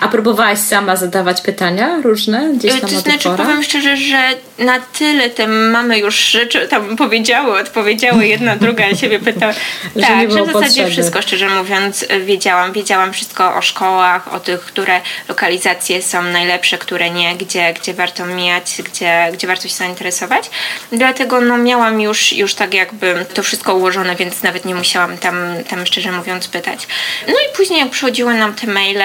[0.01, 4.17] A próbowałaś sama zadawać pytania różne gdzieś tam To znaczy, powiem szczerze, że
[4.59, 9.53] na tyle te mamy już rzeczy tam powiedziały, odpowiedziały, jedna, druga siebie pytała.
[10.01, 10.91] tak, że w zasadzie potrzeby.
[10.91, 12.73] wszystko, szczerze mówiąc, wiedziałam.
[12.73, 18.25] Wiedziałam wszystko o szkołach, o tych, które lokalizacje są najlepsze, które nie, gdzie, gdzie warto
[18.25, 20.49] mijać, gdzie, gdzie warto się zainteresować.
[20.91, 25.35] Dlatego no, miałam już, już tak jakby to wszystko ułożone, więc nawet nie musiałam tam,
[25.69, 26.87] tam szczerze mówiąc pytać.
[27.27, 29.01] No i później jak przychodziły nam te maile,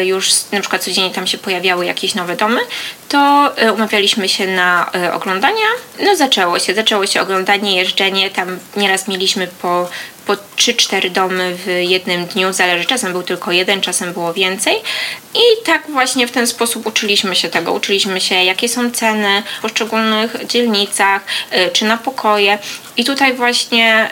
[0.00, 2.60] y, już na przykład codziennie tam się pojawiały jakieś nowe domy,
[3.08, 5.66] to y, umawialiśmy się na y, oglądania.
[6.00, 9.88] No zaczęło się, zaczęło się oglądanie, jeżdżenie, tam nieraz mieliśmy po
[10.26, 14.76] po 3-4 domy w jednym dniu, zależy, czasem był tylko jeden, czasem było więcej.
[15.34, 17.72] I tak właśnie w ten sposób uczyliśmy się tego.
[17.72, 21.22] Uczyliśmy się, jakie są ceny w poszczególnych dzielnicach,
[21.72, 22.58] czy na pokoje.
[22.96, 24.10] I tutaj właśnie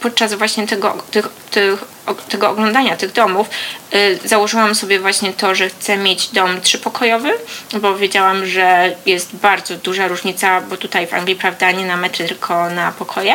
[0.00, 3.50] podczas właśnie tego, tych, tych tego oglądania tych domów
[3.94, 7.32] y, założyłam sobie właśnie to, że chcę mieć dom trzypokojowy,
[7.80, 12.26] bo wiedziałam, że jest bardzo duża różnica, bo tutaj w Anglii, prawda, nie na metry,
[12.26, 13.34] tylko na pokoje,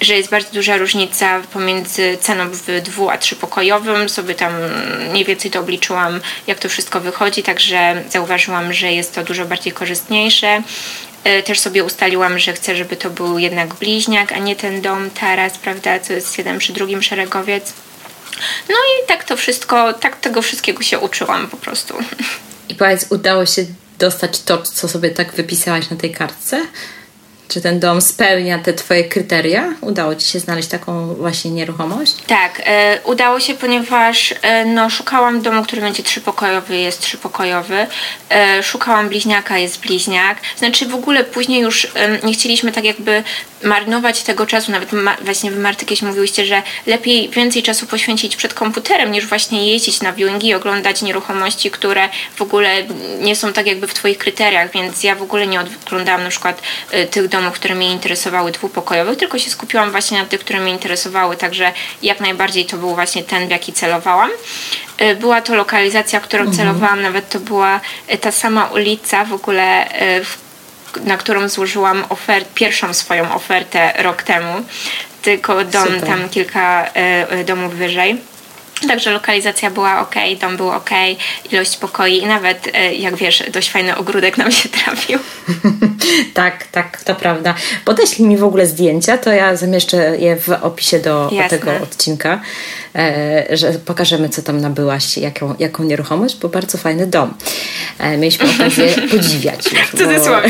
[0.00, 4.08] że jest bardzo duża różnica pomiędzy ceną w dwu a trzypokojowym.
[4.08, 4.52] Sobie tam
[5.10, 9.72] mniej więcej to obliczyłam, jak to wszystko wychodzi, także zauważyłam, że jest to dużo bardziej
[9.72, 10.62] korzystniejsze.
[11.26, 15.10] Y, też sobie ustaliłam, że chcę, żeby to był jednak bliźniak, a nie ten dom
[15.10, 17.72] taras, prawda, co jest jeden przy drugim szeregowiec.
[18.68, 21.94] No i tak to wszystko, tak tego wszystkiego się uczyłam po prostu.
[22.68, 23.66] I powiedz, udało się
[23.98, 26.66] dostać to, co sobie tak wypisałaś na tej kartce?
[27.48, 29.74] Czy ten dom spełnia te Twoje kryteria?
[29.80, 32.14] Udało Ci się znaleźć taką właśnie nieruchomość?
[32.26, 37.86] Tak, e, udało się, ponieważ e, no, szukałam domu, który będzie trzypokojowy, jest trzypokojowy.
[38.30, 40.38] E, szukałam bliźniaka, jest bliźniak.
[40.56, 43.22] Znaczy w ogóle później już nie chcieliśmy tak jakby
[43.64, 44.72] marnować tego czasu.
[44.72, 49.26] Nawet ma, właśnie Wy Marty kiedyś mówiłyście, że lepiej więcej czasu poświęcić przed komputerem, niż
[49.26, 52.82] właśnie jeździć na viewingi i oglądać nieruchomości, które w ogóle
[53.20, 56.62] nie są tak jakby w Twoich kryteriach, więc ja w ogóle nie oglądałam na przykład
[56.94, 60.72] y, tych domów, które mnie interesowały dwupokojowych, tylko się skupiłam właśnie na tych, które mnie
[60.72, 64.30] interesowały, także jak najbardziej to był właśnie ten, w jaki celowałam.
[65.00, 66.58] Y, była to lokalizacja, którą mhm.
[66.58, 67.80] celowałam, nawet to była
[68.12, 69.86] y, ta sama ulica w ogóle,
[71.04, 74.64] na którą złożyłam ofert, pierwszą swoją ofertę rok temu,
[75.22, 76.06] tylko dom Super.
[76.06, 76.90] tam kilka
[77.44, 78.33] domów wyżej.
[78.88, 80.90] Także lokalizacja była ok, dom był ok,
[81.52, 85.18] ilość pokoi i nawet, e, jak wiesz, dość fajny ogródek nam się trafił.
[86.34, 87.54] tak, tak, to prawda.
[87.84, 92.40] Podeślij mi w ogóle zdjęcia, to ja zamieszczę je w opisie do tego odcinka,
[92.94, 97.34] e, że pokażemy, co tam nabyłaś, jaką, jaką nieruchomość, bo bardzo fajny dom.
[97.98, 99.72] E, mieliśmy okazję podziwiać.
[99.72, 100.48] Już, Cudzysłowie.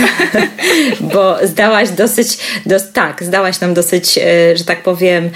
[1.00, 4.18] Bo, bo zdałaś dosyć, dos, tak, zdałaś nam dosyć,
[4.54, 5.30] że tak powiem,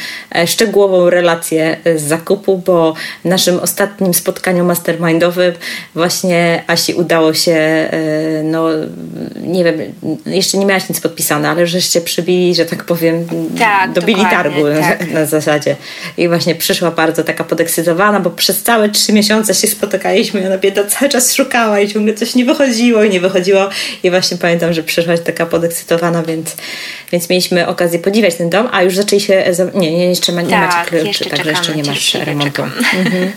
[0.47, 5.53] szczegółową relację z zakupu, bo po naszym ostatnim spotkaniu mastermindowym
[5.95, 8.69] właśnie Asi udało się, e, no
[9.43, 9.75] nie wiem,
[10.27, 13.27] jeszcze nie miałaś nic podpisane, ale żeście przybili, że tak powiem,
[13.59, 15.07] tak, dobili targu tak.
[15.09, 15.77] na, na zasadzie.
[16.17, 20.59] I właśnie przyszła bardzo taka podekscytowana, bo przez całe trzy miesiące się spotykaliśmy i ona
[20.59, 23.69] bieda cały czas szukała i ciągle coś nie wychodziło i nie wychodziło
[24.03, 26.57] i właśnie pamiętam, że przyszłaś taka podekscytowana, więc,
[27.13, 30.51] więc mieliśmy okazję podziwiać ten dom, a już zaczęli się, nie, nie jeszcze ma, nie
[30.51, 32.63] tak, macie kluczy, także jeszcze nie masz remontu.
[32.95, 33.33] Mhm.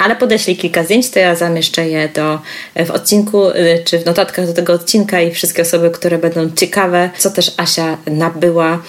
[0.00, 2.38] Ale podeślij kilka zdjęć, to ja zamieszczę je do,
[2.86, 7.10] w odcinku, y, czy w notatkach do tego odcinka i wszystkie osoby, które będą ciekawe,
[7.18, 8.82] co też Asia nabyła,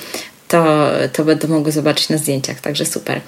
[0.48, 3.22] to, to będą mogły zobaczyć na zdjęciach, także super.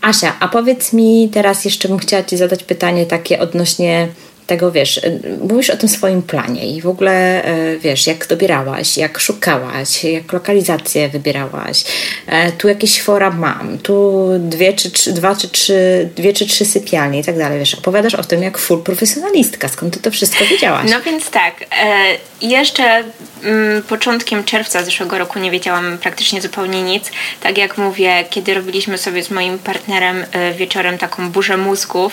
[0.00, 4.08] Asia, a powiedz mi teraz jeszcze bym chciała Ci zadać pytanie takie odnośnie
[4.52, 5.00] tego, wiesz,
[5.40, 10.32] mówisz o tym swoim planie i w ogóle, y, wiesz, jak dobierałaś, jak szukałaś, jak
[10.32, 11.84] lokalizację wybierałaś.
[12.26, 16.64] E, tu jakieś fora mam, tu dwie czy trzy, dwa czy trzy, dwie czy trzy
[16.64, 17.74] sypialnie i tak dalej, wiesz.
[17.74, 20.90] Opowiadasz o tym jak full profesjonalistka, skąd ty to wszystko wiedziałaś?
[20.90, 23.04] No więc tak, e, jeszcze
[23.44, 27.10] mm, początkiem czerwca zeszłego roku nie wiedziałam praktycznie zupełnie nic.
[27.40, 32.12] Tak jak mówię, kiedy robiliśmy sobie z moim partnerem e, wieczorem taką burzę mózgów,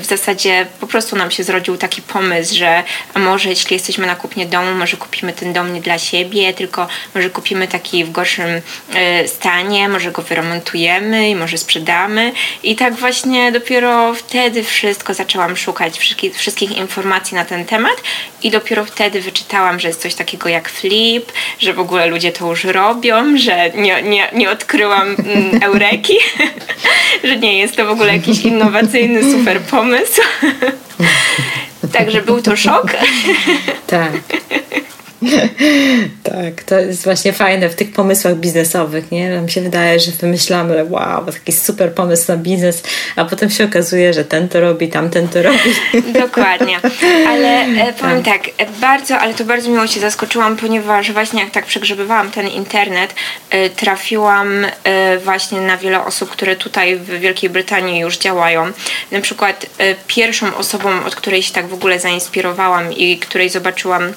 [0.00, 2.82] w zasadzie po prostu nam się zrodził taki pomysł, że
[3.14, 6.88] a może jeśli jesteśmy na kupnie domu, może kupimy ten dom nie dla siebie, tylko
[7.14, 8.60] może kupimy taki w gorszym
[8.94, 12.32] e, stanie, może go wyremontujemy i może sprzedamy.
[12.62, 18.02] I tak właśnie dopiero wtedy wszystko zaczęłam szukać wszystkich, wszystkich informacji na ten temat
[18.42, 22.50] i dopiero wtedy wyczytałam, że jest coś takiego jak flip, że w ogóle ludzie to
[22.50, 26.18] już robią, że nie, nie, nie odkryłam mm, eureki,
[27.24, 30.22] że nie jest to w ogóle jakiś innowacyjny super pomysł.
[31.92, 32.86] Także był to szok.
[33.86, 34.12] Tak.
[36.22, 39.30] tak, to jest właśnie fajne w tych pomysłach biznesowych, nie?
[39.30, 42.82] Nam się wydaje, że wymyślamy, wow, taki super pomysł na biznes,
[43.16, 45.58] a potem się okazuje, że ten to robi, tamten to robi.
[46.22, 46.80] Dokładnie.
[47.28, 48.42] Ale e, powiem tak.
[48.56, 53.14] tak, bardzo, ale to bardzo miło się zaskoczyłam, ponieważ właśnie jak tak przegrzebywałam ten internet,
[53.50, 58.72] e, trafiłam e, właśnie na wiele osób, które tutaj w Wielkiej Brytanii już działają.
[59.12, 59.66] Na przykład
[60.06, 64.12] pierwszą osobą, od której się tak w ogóle zainspirowałam i której zobaczyłam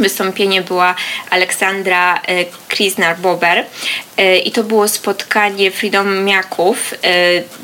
[0.00, 0.94] wystąpienie była
[1.30, 3.64] Aleksandra e, Krisnar-Bober
[4.16, 6.96] e, i to było spotkanie Freedomiaków e,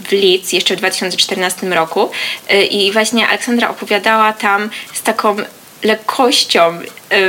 [0.08, 2.10] w Leeds jeszcze w 2014 roku.
[2.70, 5.36] I właśnie Aleksandra opowiadała tam z taką
[5.82, 6.78] lekkością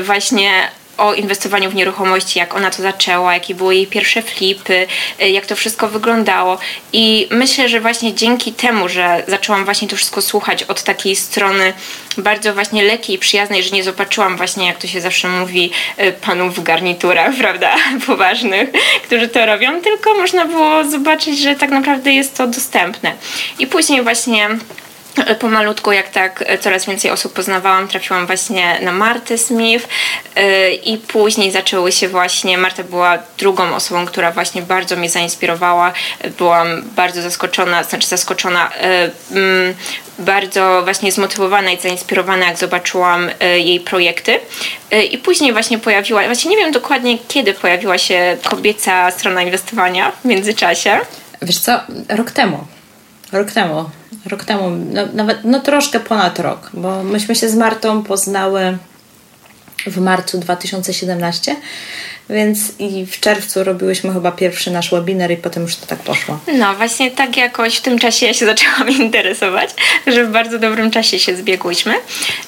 [0.03, 0.51] właśnie
[0.97, 4.87] o inwestowaniu w nieruchomości, jak ona to zaczęła, jakie były jej pierwsze flipy,
[5.21, 6.57] y, jak to wszystko wyglądało.
[6.93, 11.73] I myślę, że właśnie dzięki temu, że zaczęłam właśnie to wszystko słuchać od takiej strony
[12.17, 16.55] bardzo właśnie lekkiej, przyjaznej, że nie zobaczyłam właśnie, jak to się zawsze mówi, y, panów
[16.55, 18.69] w garniturach, prawda, poważnych,
[19.03, 23.13] którzy to robią, tylko można było zobaczyć, że tak naprawdę jest to dostępne.
[23.59, 24.49] I później właśnie
[25.39, 29.87] pomalutku, jak tak coraz więcej osób poznawałam, trafiłam właśnie na Martę Smith
[30.37, 35.93] y, i później zaczęły się właśnie, Marta była drugą osobą, która właśnie bardzo mnie zainspirowała.
[36.37, 38.71] Byłam bardzo zaskoczona, znaczy zaskoczona,
[39.31, 39.73] mm,
[40.19, 44.39] bardzo właśnie zmotywowana i zainspirowana, jak zobaczyłam jej projekty.
[45.11, 50.25] I później właśnie pojawiła, właśnie nie wiem dokładnie kiedy pojawiła się kobieca strona inwestowania w
[50.25, 50.99] międzyczasie.
[51.41, 52.67] Wiesz co, rok temu.
[53.31, 53.89] Rok temu
[54.25, 58.77] rok temu, no, nawet no troszkę ponad rok, bo myśmy się z Martą poznały
[59.87, 61.55] w marcu 2017
[62.29, 66.39] więc i w czerwcu robiłyśmy chyba pierwszy nasz webinar i potem już to tak poszło.
[66.53, 69.69] No właśnie tak jakoś w tym czasie ja się zaczęłam interesować,
[70.07, 71.93] że w bardzo dobrym czasie się zbiegłyśmy.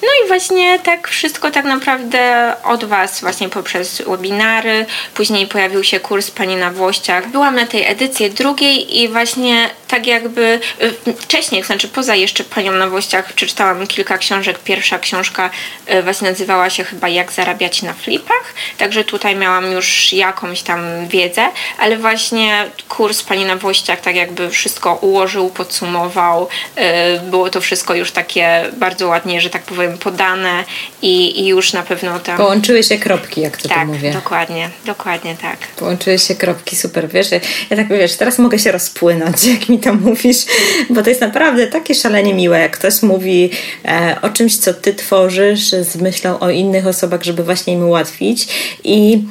[0.02, 6.00] No i właśnie tak wszystko tak naprawdę od Was właśnie poprzez webinary, później pojawił się
[6.00, 7.30] kurs Pani na Włościach.
[7.30, 10.60] Byłam na tej edycji drugiej i właśnie tak jakby
[11.06, 14.58] y, wcześniej, znaczy poza jeszcze Panią na Włościach przeczytałam kilka książek.
[14.58, 15.50] Pierwsza książka
[15.90, 21.08] y, właśnie nazywała się chyba Jak zarabiać na flipach, także tutaj miałam już jakąś tam
[21.08, 21.48] wiedzę,
[21.78, 26.48] ale właśnie kurs Pani na Włościach tak jakby wszystko ułożył, podsumował.
[26.78, 30.64] Y, było to wszystko już takie bardzo ładnie, że tak powiem, podane
[31.02, 32.36] i, i już na pewno tam...
[32.36, 34.12] Połączyły się kropki, jak to tak, tu mówię.
[34.12, 35.58] dokładnie, dokładnie tak.
[35.76, 37.30] Połączyły się kropki, super, wiesz,
[37.70, 40.36] ja tak wiesz, teraz mogę się rozpłynąć, jak mi to mówisz,
[40.90, 43.50] bo to jest naprawdę takie szalenie miłe, jak ktoś mówi
[43.84, 48.48] e, o czymś, co ty tworzysz z myślą o innych osobach, żeby właśnie im ułatwić.
[48.84, 49.22] I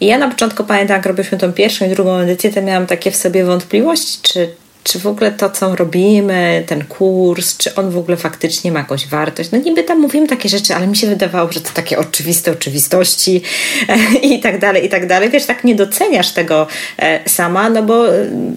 [0.00, 3.16] ja na początku pamiętam, jak robiliśmy tą pierwszą i drugą edycję, to miałam takie w
[3.16, 8.16] sobie wątpliwości, czy czy w ogóle to, co robimy, ten kurs, czy on w ogóle
[8.16, 9.50] faktycznie ma jakąś wartość.
[9.50, 13.42] No niby tam mówimy takie rzeczy, ale mi się wydawało, że to takie oczywiste oczywistości
[14.22, 15.30] i tak dalej, i tak dalej.
[15.30, 16.66] Wiesz, tak nie doceniasz tego
[16.98, 18.04] e, sama, no bo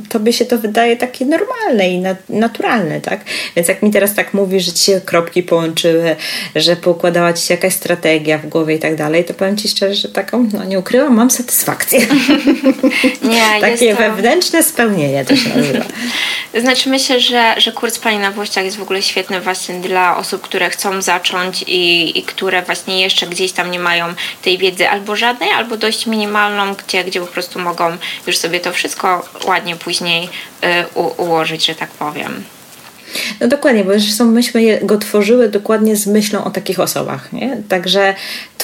[0.09, 3.19] tobie się to wydaje takie normalne i naturalne, tak?
[3.55, 6.15] Więc jak mi teraz tak mówisz, że ci się kropki połączyły,
[6.55, 9.95] że poukładała ci się jakaś strategia w głowie i tak dalej, to powiem ci szczerze,
[9.95, 11.99] że taką, no nie ukrywam, mam satysfakcję.
[13.23, 14.01] Nie, Takie to...
[14.01, 15.85] wewnętrzne spełnienie to się nazywa.
[16.53, 20.41] Znaczy myślę, że, że kurs Pani na Włościach jest w ogóle świetny właśnie dla osób,
[20.41, 25.15] które chcą zacząć i, i które właśnie jeszcze gdzieś tam nie mają tej wiedzy albo
[25.15, 27.97] żadnej, albo dość minimalną, gdzie, gdzie po prostu mogą
[28.27, 30.29] już sobie to wszystko ładnie później
[30.63, 32.43] y, u, ułożyć, że tak powiem.
[33.41, 37.33] No dokładnie, bo zresztą myśmy go tworzyły dokładnie z myślą o takich osobach.
[37.33, 37.57] Nie?
[37.69, 38.15] Także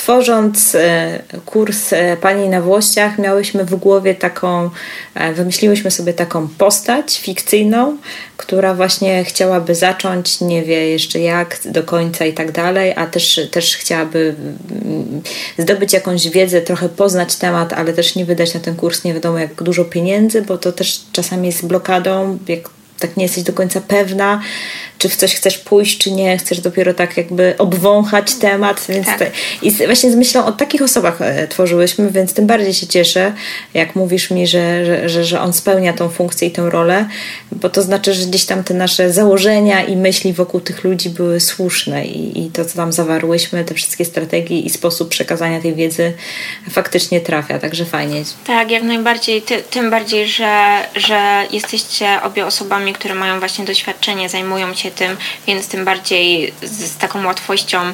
[0.02, 4.70] tworząc e, kurs e, Pani na Włościach, miałyśmy w głowie taką,
[5.16, 7.98] e, wymyśliłyśmy sobie taką postać fikcyjną,
[8.38, 13.40] która właśnie chciałaby zacząć, nie wie jeszcze jak do końca i tak dalej, a też,
[13.52, 14.36] też chciałaby
[14.72, 15.22] mm,
[15.58, 19.40] zdobyć jakąś wiedzę, trochę poznać temat, ale też nie wydać na ten kurs nie wiadomo
[19.40, 22.70] jak dużo pieniędzy, bo to też czasami jest blokadą, jak
[23.02, 24.42] tak nie jesteś do końca pewna,
[25.02, 28.86] czy w coś chcesz pójść, czy nie, chcesz dopiero tak jakby obwąchać temat.
[28.90, 29.32] Więc tak.
[29.62, 33.34] I właśnie z myślą o takich osobach e, tworzyłyśmy, więc tym bardziej się cieszę,
[33.74, 37.06] jak mówisz mi, że, że, że, że on spełnia tą funkcję i tę rolę,
[37.52, 41.40] bo to znaczy, że gdzieś tam te nasze założenia i myśli wokół tych ludzi były
[41.40, 46.14] słuszne i, i to, co tam zawarłyśmy, te wszystkie strategie i sposób przekazania tej wiedzy
[46.70, 48.24] faktycznie trafia, także fajnie.
[48.48, 54.30] Tak, jak najbardziej, Ty, tym bardziej, że, że jesteście obie osobami, które mają właśnie doświadczenie,
[54.30, 57.94] zajmują się tym, więc tym bardziej z, z taką łatwością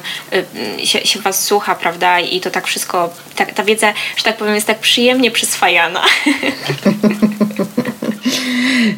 [0.78, 2.20] y, się, się, Was słucha, prawda?
[2.20, 6.04] I to tak wszystko, ta, ta wiedza, że tak powiem, jest tak przyjemnie przyswajana.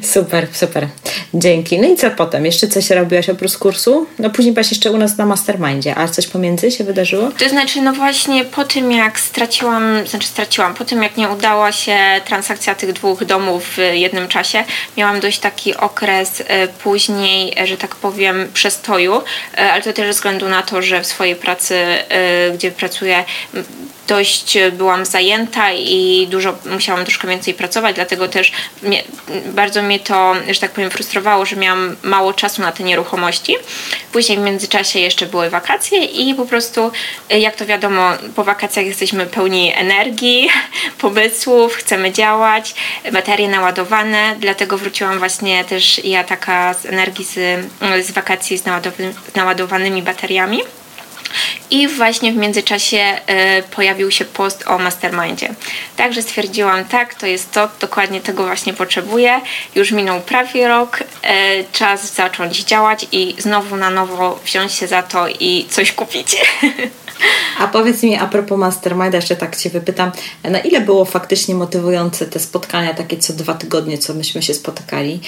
[0.03, 0.89] Super, super.
[1.35, 1.79] Dzięki.
[1.79, 2.47] No i co potem?
[2.47, 4.07] Jeszcze coś robiłaś oprócz kursu?
[4.19, 7.31] No później byłaś jeszcze u nas na mastermindzie, a coś pomiędzy się wydarzyło?
[7.39, 11.73] To znaczy, no właśnie po tym jak straciłam, znaczy straciłam, po tym jak nie udała
[11.73, 14.65] się transakcja tych dwóch domów w jednym czasie,
[14.97, 16.45] miałam dość taki okres y,
[16.83, 21.07] później, że tak powiem, przestoju, y, ale to też ze względu na to, że w
[21.07, 21.75] swojej pracy,
[22.49, 23.25] y, gdzie pracuję,
[24.11, 29.03] dość byłam zajęta i dużo musiałam troszkę więcej pracować, dlatego też mnie,
[29.47, 33.57] bardzo mnie to, że tak powiem, frustrowało, że miałam mało czasu na te nieruchomości.
[34.13, 36.93] Później w międzyczasie jeszcze były wakacje i po prostu,
[37.31, 40.51] jak to wiadomo, po wakacjach jesteśmy pełni energii,
[40.99, 42.75] pomysłów, chcemy działać,
[43.13, 47.67] baterie naładowane, dlatego wróciłam właśnie też ja taka z energii z,
[48.03, 48.63] z wakacji z,
[49.33, 50.61] z naładowanymi bateriami.
[51.71, 53.17] I właśnie w międzyczasie
[53.59, 55.55] y, pojawił się post o mastermindzie.
[55.97, 59.41] Także stwierdziłam, tak, to jest to, dokładnie tego właśnie potrzebuję.
[59.75, 61.05] Już minął prawie rok, y,
[61.73, 66.37] czas zacząć działać i znowu na nowo wziąć się za to i coś kupić.
[67.59, 70.13] A powiedz mi a propos masterminda, jeszcze tak Cię wypytam,
[70.45, 75.21] na ile było faktycznie motywujące te spotkania takie co dwa tygodnie, co myśmy się spotykali?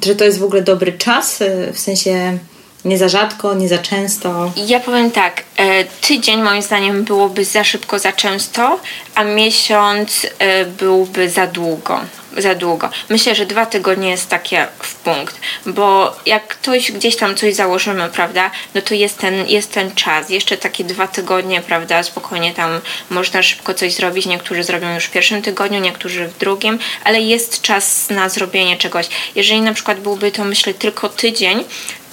[0.00, 2.38] Czy to jest w ogóle dobry czas, w sensie
[2.84, 4.52] nie za rzadko, nie za często?
[4.66, 8.80] Ja powiem tak, e, tydzień moim zdaniem byłoby za szybko, za często,
[9.14, 12.00] a miesiąc e, byłby za długo
[12.36, 12.90] za długo.
[13.08, 18.08] Myślę, że dwa tygodnie jest takie w punkt, bo jak ktoś gdzieś tam coś założymy,
[18.08, 20.30] prawda, no to jest ten, jest ten czas.
[20.30, 24.26] Jeszcze takie dwa tygodnie, prawda, spokojnie tam można szybko coś zrobić.
[24.26, 29.08] Niektórzy zrobią już w pierwszym tygodniu, niektórzy w drugim, ale jest czas na zrobienie czegoś.
[29.34, 31.64] Jeżeli na przykład byłby to, myślę, tylko tydzień,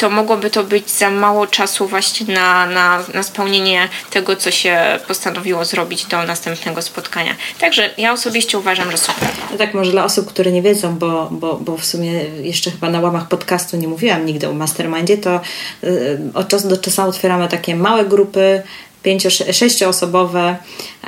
[0.02, 5.00] to mogłoby to być za mało czasu właśnie na, na, na spełnienie tego, co się
[5.08, 7.36] postanowiło zrobić do następnego spotkania.
[7.60, 9.30] Także ja osobiście uważam, że super.
[9.52, 12.12] No tak, może dla osób, które nie wiedzą, bo, bo, bo w sumie
[12.42, 15.42] jeszcze chyba na łamach podcastu nie mówiłam nigdy o mastermindzie, to
[15.84, 18.64] y, od czasu do czasu otwieramy takie małe grupy
[19.04, 20.58] pięcio, sześcioosobowe,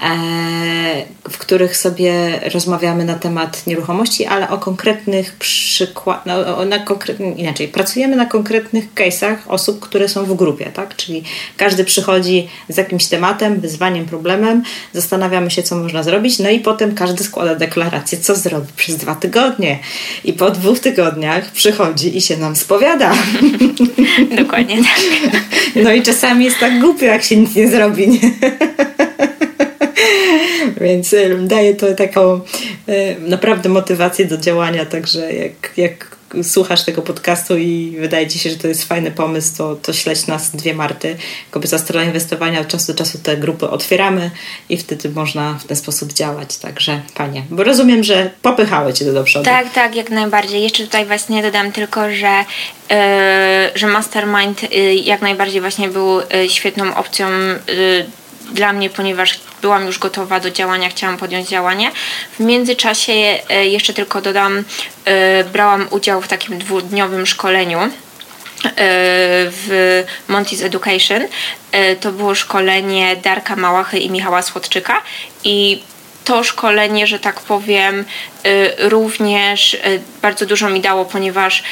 [0.02, 0.10] e,
[1.30, 6.86] w których sobie rozmawiamy na temat nieruchomości, ale o konkretnych przykładach, no, na
[7.36, 10.96] inaczej, pracujemy na konkretnych case'ach osób, które są w grupie, tak?
[10.96, 11.24] Czyli
[11.58, 16.96] każdy przychodzi z jakimś tematem, wyzwaniem, problemem, zastanawiamy się, co można zrobić, no i potem
[16.96, 19.80] każdy składa deklarację, co zrobi przez dwa tygodnie.
[20.24, 23.14] I po dwóch tygodniach przychodzi i się nam spowiada.
[24.38, 25.42] Dokładnie tak.
[25.76, 28.10] No i czasami jest tak głupio, jak się nic nie zrobi robi.
[28.10, 28.20] Nie?
[30.82, 32.40] Więc daje to taką
[33.20, 36.13] naprawdę motywację do działania, także jak, jak
[36.44, 40.28] słuchasz tego podcastu i wydaje ci się, że to jest fajny pomysł, to, to śledź
[40.28, 41.18] nas dwie Marty.
[41.52, 44.32] Kobieta strona inwestowania od czasu do czasu te grupy otwieramy
[44.70, 46.58] i wtedy można w ten sposób działać.
[46.58, 47.44] Także fajnie.
[47.50, 49.46] Bo rozumiem, że popychały cię do przodu.
[49.46, 50.64] Tak, tak, jak najbardziej.
[50.64, 52.46] Jeszcze tutaj właśnie dodam tylko, że,
[52.90, 52.96] yy,
[53.76, 57.28] że Mastermind yy, jak najbardziej właśnie był yy, świetną opcją
[58.54, 61.92] dla mnie, ponieważ byłam już gotowa do działania, chciałam podjąć działanie.
[62.40, 63.14] W międzyczasie
[63.64, 64.64] jeszcze tylko dodam,
[65.54, 67.80] brałam udział w takim dwudniowym szkoleniu
[69.52, 71.28] w Monty's Education.
[72.02, 75.02] To było szkolenie Darka Małachy i Michała Słodczyka
[75.44, 75.84] i
[76.24, 78.06] to szkolenie, że tak powiem,
[78.78, 79.78] również
[80.22, 81.64] bardzo dużo mi dało, ponieważ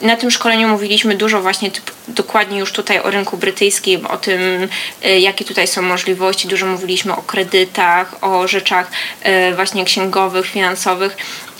[0.00, 4.68] na tym szkoleniu mówiliśmy dużo właśnie typ, dokładnie już tutaj o rynku brytyjskim, o tym,
[5.04, 6.48] y, jakie tutaj są możliwości.
[6.48, 8.90] Dużo mówiliśmy o kredytach, o rzeczach
[9.50, 11.16] y, właśnie księgowych, finansowych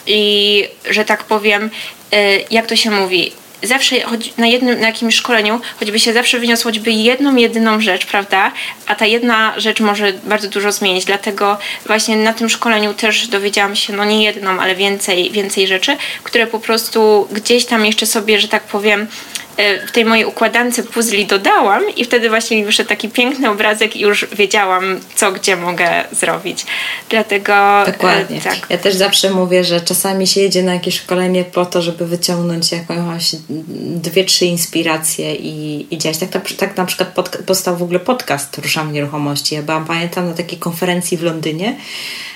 [0.06, 1.70] i że tak powiem,
[2.14, 3.32] y, jak to się mówi,
[3.62, 3.96] zawsze
[4.38, 8.52] na jednym, na jakimś szkoleniu, choćby się zawsze wyniosło choćby jedną, jedyną rzecz, prawda?
[8.86, 11.04] A ta jedna rzecz może bardzo dużo zmienić.
[11.04, 15.96] Dlatego właśnie na tym szkoleniu też dowiedziałam się, no nie jedną, ale więcej, więcej rzeczy,
[16.22, 19.06] które po prostu gdzieś tam jeszcze sobie, że tak powiem,
[19.86, 24.00] w tej mojej układance puzli dodałam i wtedy właśnie mi wyszedł taki piękny obrazek i
[24.00, 26.66] już wiedziałam, co gdzie mogę zrobić.
[27.08, 27.82] Dlatego...
[27.82, 28.40] E, Dokładnie.
[28.40, 28.56] Tak.
[28.70, 32.72] Ja też zawsze mówię, że czasami się jedzie na jakieś szkolenie po to, żeby wyciągnąć
[32.72, 33.36] jakąś
[33.78, 36.18] dwie, trzy inspiracje i, i działać.
[36.18, 39.54] Tak, na, tak na przykład pod, powstał w ogóle podcast Ruszam Nieruchomości.
[39.54, 41.76] Ja byłam, pamiętam, na takiej konferencji w Londynie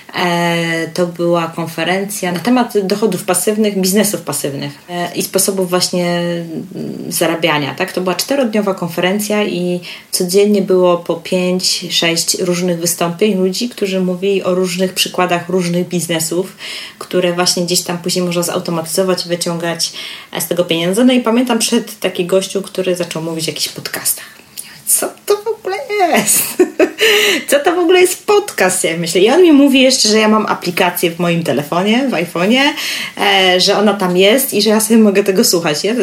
[0.93, 7.75] to była konferencja na temat dochodów pasywnych, biznesów pasywnych e, i sposobów właśnie mm, zarabiania.
[7.75, 7.93] Tak?
[7.93, 9.79] To była czterodniowa konferencja i
[10.11, 16.55] codziennie było po pięć, sześć różnych wystąpień ludzi, którzy mówili o różnych przykładach różnych biznesów,
[16.99, 19.93] które właśnie gdzieś tam później można zautomatyzować wyciągać
[20.39, 21.05] z tego pieniądze.
[21.05, 24.25] No i pamiętam przed taki gościu, który zaczął mówić o jakichś podcastach.
[24.85, 26.43] Co to ogóle jest?
[27.47, 28.83] Co to w ogóle jest podcast?
[28.83, 29.21] Ja myślę.
[29.21, 32.61] I on mi mówi jeszcze, że ja mam aplikację w moim telefonie, w iPhone'ie,
[33.17, 35.83] e, że ona tam jest i że ja sobie mogę tego słuchać.
[35.83, 35.93] Ja,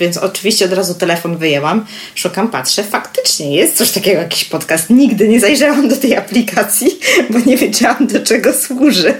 [0.00, 4.90] więc oczywiście od razu telefon wyjęłam, szukam, patrzę, faktycznie jest coś takiego, jakiś podcast.
[4.90, 6.98] Nigdy nie zajrzałam do tej aplikacji,
[7.30, 9.14] bo nie wiedziałam, do czego służy.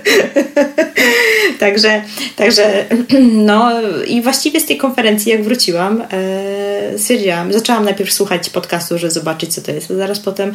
[1.61, 2.03] także,
[2.37, 2.85] także,
[3.51, 3.73] no
[4.07, 9.55] i właściwie z tej konferencji, jak wróciłam, e, stwierdziłam, zaczęłam najpierw słuchać podcastu, żeby zobaczyć,
[9.55, 10.53] co to jest, a zaraz potem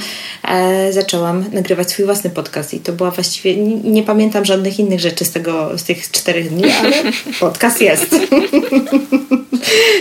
[0.48, 5.00] e, zaczęłam nagrywać swój własny podcast i to była właściwie, nie, nie, pamiętam żadnych innych
[5.00, 6.94] rzeczy z tego, z tych czterech dni, ale
[7.40, 8.16] podcast jest.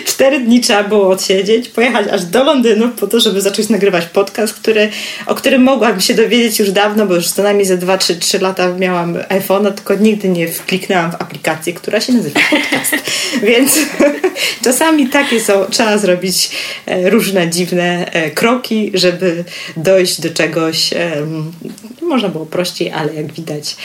[0.07, 4.55] Cztery dni trzeba było odsiedzieć, pojechać aż do Londynu po to, żeby zacząć nagrywać podcast,
[4.55, 4.89] który,
[5.27, 9.15] o którym mogłam się dowiedzieć już dawno, bo już co najmniej ze 2-3 lata miałam
[9.15, 12.95] iPhone'a, tylko nigdy nie wkliknęłam w aplikację, która się nazywa podcast.
[13.51, 13.79] Więc
[14.65, 16.51] czasami takie są, trzeba zrobić
[16.87, 19.14] e, różne dziwne e, kroki, żeby
[19.77, 20.91] dojść do czegoś.
[22.03, 23.77] Można było prościej, ale jak widać,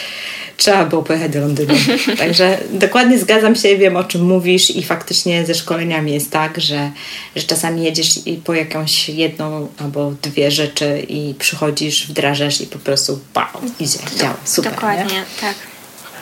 [0.58, 1.74] trzeba było pojechać do Londynu.
[2.18, 6.92] Także dokładnie zgadzam się, wiem o czym mówisz i faktycznie ze szkoleniami jest tak, że,
[7.36, 13.20] że czasami jedziesz po jakąś jedną albo dwie rzeczy i przychodzisz, wdrażasz i po prostu
[13.36, 13.46] wow,
[13.80, 14.74] idzie, działa, super.
[14.74, 15.24] Dokładnie, nie?
[15.42, 15.69] tak.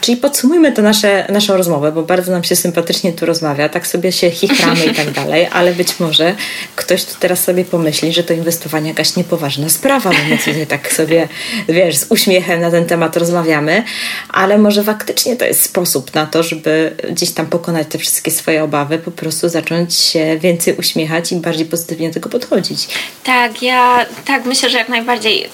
[0.07, 4.11] Czyli podsumujmy to nasze, naszą rozmowę, bo bardzo nam się sympatycznie tu rozmawia, tak sobie
[4.11, 6.35] się chichramy i tak dalej, ale być może
[6.75, 10.93] ktoś tu teraz sobie pomyśli, że to inwestowanie jakaś niepoważna sprawa, bo my tutaj tak
[10.93, 11.27] sobie,
[11.69, 13.83] wiesz, z uśmiechem na ten temat rozmawiamy,
[14.29, 18.63] ale może faktycznie to jest sposób na to, żeby gdzieś tam pokonać te wszystkie swoje
[18.63, 22.87] obawy, po prostu zacząć się więcej uśmiechać i bardziej pozytywnie do tego podchodzić.
[23.23, 25.49] Tak, ja tak myślę, że jak najbardziej.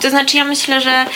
[0.00, 1.06] To znaczy ja myślę, że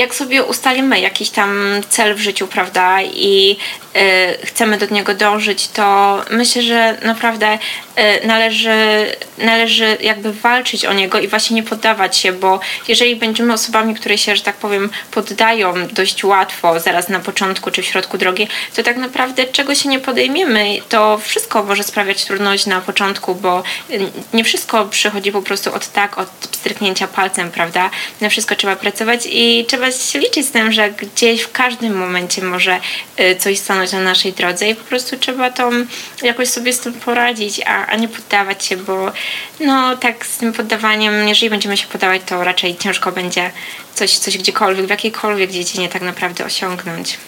[0.00, 3.56] jak sobie ustalimy jakiś tam cel w życiu, prawda, i
[3.96, 9.06] y, chcemy do niego dążyć, to myślę, że naprawdę y, należy,
[9.38, 14.18] należy jakby walczyć o niego i właśnie nie poddawać się, bo jeżeli będziemy osobami, które
[14.18, 18.82] się, że tak powiem, poddają dość łatwo, zaraz na początku czy w środku drogi, to
[18.82, 24.00] tak naprawdę czego się nie podejmiemy, to wszystko może sprawiać trudność na początku, bo y,
[24.32, 27.90] nie wszystko przychodzi po prostu od tak, od stryknięcia palcem, prawda?
[28.20, 32.42] Na wszystko trzeba pracować i trzeba się liczyć z tym, że gdzieś w każdym momencie
[32.42, 32.80] może
[33.20, 35.70] y, coś stanąć na naszej drodze i po prostu trzeba to
[36.22, 39.12] jakoś sobie z tym poradzić, a, a nie poddawać się, bo
[39.60, 43.50] no tak z tym poddawaniem, jeżeli będziemy się poddawać, to raczej ciężko będzie
[43.94, 47.18] coś, coś gdziekolwiek, w jakiejkolwiek dziedzinie tak naprawdę osiągnąć.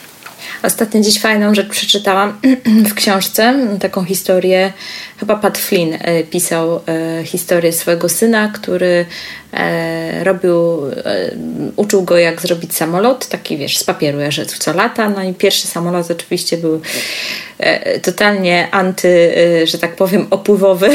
[0.63, 2.41] Ostatnio dziś fajną rzecz przeczytałam
[2.91, 4.73] w książce, taką historię,
[5.17, 9.07] chyba Pat Flynn e, pisał e, historię swojego syna, który
[9.53, 10.53] e, robił,
[11.77, 15.67] uczył go jak zrobić samolot, taki wiesz, z papieru, że co lata, no i pierwszy
[15.67, 16.81] samolot oczywiście był
[18.03, 19.35] totalnie anty,
[19.65, 20.91] że tak powiem, opływowy.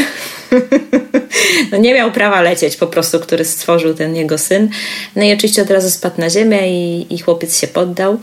[1.71, 4.69] no nie miał prawa lecieć po prostu, który stworzył ten jego syn.
[5.15, 8.19] No i oczywiście od razu spadł na ziemię i, i chłopiec się poddał,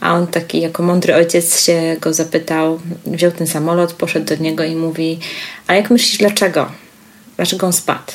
[0.00, 4.64] a on taki jako mądry ojciec się go zapytał, wziął ten samolot, poszedł do niego
[4.64, 5.18] i mówi,
[5.66, 6.72] a jak myślisz dlaczego?
[7.36, 8.12] Dlaczego on spadł?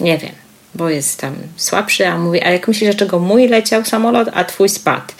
[0.00, 0.47] Nie wiem
[0.78, 4.68] bo jest tam słabszy, a mówi, a jak myślisz, dlaczego mój leciał samolot, a twój
[4.68, 5.12] spadł?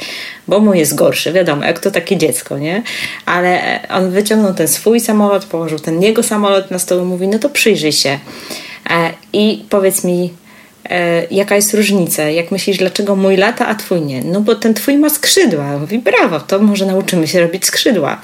[0.48, 2.82] Bo mój jest gorszy, wiadomo, jak to takie dziecko, nie?
[3.26, 7.48] Ale on wyciągnął ten swój samolot, położył ten jego samolot na i mówi, no to
[7.48, 8.18] przyjrzyj się
[8.90, 10.32] e, i powiedz mi,
[10.90, 12.22] e, jaka jest różnica?
[12.22, 14.24] Jak myślisz, dlaczego mój lata, a twój nie?
[14.24, 15.78] No bo ten twój ma skrzydła.
[15.78, 18.20] Mówi, brawo, to może nauczymy się robić skrzydła.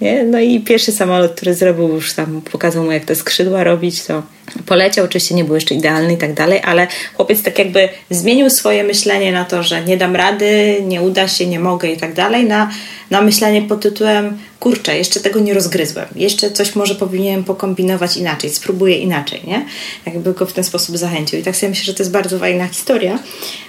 [0.00, 0.24] Nie?
[0.24, 4.22] No i pierwszy samolot, który zrobił, już tam pokazał mu, jak te skrzydła robić, to
[4.66, 5.04] poleciał.
[5.04, 9.32] Oczywiście nie był jeszcze idealny i tak dalej, ale chłopiec tak jakby zmienił swoje myślenie
[9.32, 12.70] na to, że nie dam rady, nie uda się, nie mogę i tak dalej, na,
[13.10, 18.50] na myślenie pod tytułem kurczę, jeszcze tego nie rozgryzłem, jeszcze coś może powinienem pokombinować inaczej,
[18.50, 19.66] spróbuję inaczej, nie?
[20.06, 21.38] Jakby go w ten sposób zachęcił.
[21.38, 23.18] I tak sobie myślę, że to jest bardzo fajna historia,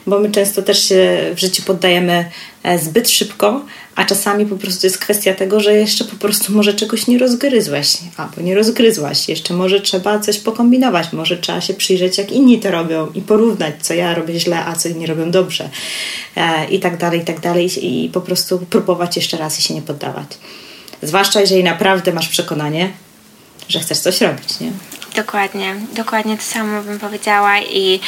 [0.08, 2.26] bo my często też się w życiu poddajemy
[2.64, 3.66] e, zbyt szybko,
[3.98, 7.98] a czasami po prostu jest kwestia tego, że jeszcze po prostu może czegoś nie rozgryzłeś,
[8.18, 12.72] albo nie rozgryzłaś, jeszcze może trzeba coś pokombinować, może trzeba się przyjrzeć, jak inni to
[12.72, 15.70] robią i porównać, co ja robię źle, a co inni robią dobrze,
[16.36, 19.74] e, i tak dalej, i tak dalej, i po prostu próbować jeszcze raz i się
[19.74, 20.28] nie poddawać.
[21.02, 22.90] Zwłaszcza jeżeli naprawdę masz przekonanie,
[23.70, 24.72] że chcesz coś robić, nie?
[25.18, 28.00] Dokładnie, dokładnie to samo bym powiedziała i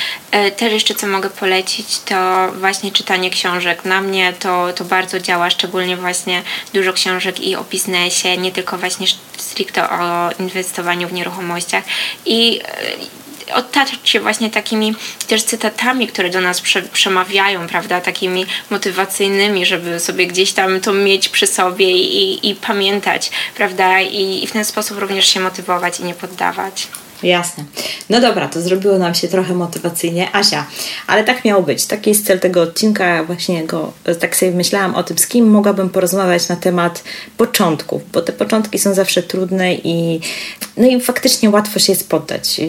[0.48, 3.86] y, też jeszcze co mogę polecić to właśnie czytanie książek.
[3.86, 6.42] Na mnie to, to bardzo działa, szczególnie właśnie
[6.74, 9.08] dużo książek i o biznesie, nie tylko właśnie
[9.38, 11.84] stricte o inwestowaniu w nieruchomościach
[12.26, 13.19] i y,
[13.54, 14.96] otaczać się właśnie takimi
[15.28, 20.94] też cytatami, które do nas prze, przemawiają, prawda, takimi motywacyjnymi, żeby sobie gdzieś tam to
[20.94, 26.00] mieć przy sobie i, i pamiętać, prawda, I, i w ten sposób również się motywować
[26.00, 26.88] i nie poddawać.
[27.24, 27.64] Jasne.
[28.10, 30.36] No dobra, to zrobiło nam się trochę motywacyjnie.
[30.36, 30.66] Asia,
[31.08, 31.86] ale tak miało być.
[31.86, 33.24] Taki jest cel tego odcinka.
[33.24, 37.04] Właśnie go, tak sobie myślałam o tym, z kim mogłabym porozmawiać na temat
[37.38, 40.20] początków, bo te początki są zawsze trudne i
[40.78, 42.62] no i faktycznie łatwo się jest poddać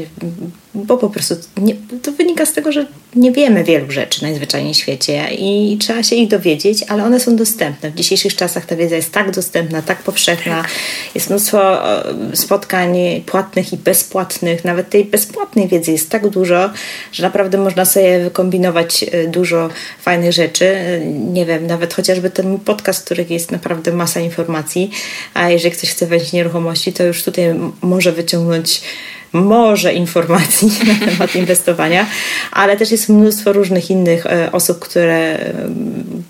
[0.75, 4.77] bo po prostu nie, to wynika z tego, że nie wiemy wielu rzeczy najzwyczajniej w
[4.77, 7.91] świecie i trzeba się ich dowiedzieć, ale one są dostępne.
[7.91, 10.62] W dzisiejszych czasach ta wiedza jest tak dostępna, tak powszechna.
[10.62, 10.71] Tak.
[11.14, 11.79] Jest mnóstwo
[12.35, 12.97] spotkań
[13.27, 14.64] płatnych i bezpłatnych.
[14.64, 16.71] Nawet tej bezpłatnej wiedzy jest tak dużo,
[17.12, 19.68] że naprawdę można sobie wykombinować e, dużo
[20.03, 20.66] fajnych rzeczy.
[20.66, 24.91] E, nie wiem, nawet chociażby ten podcast, który jest naprawdę masa informacji,
[25.35, 28.83] a jeżeli ktoś chce wejść w nieruchomości, to już tutaj może wyciągnąć
[29.33, 32.07] może informacji na temat inwestowania,
[32.53, 35.39] ale też jest mnóstwo różnych innych e, osób, które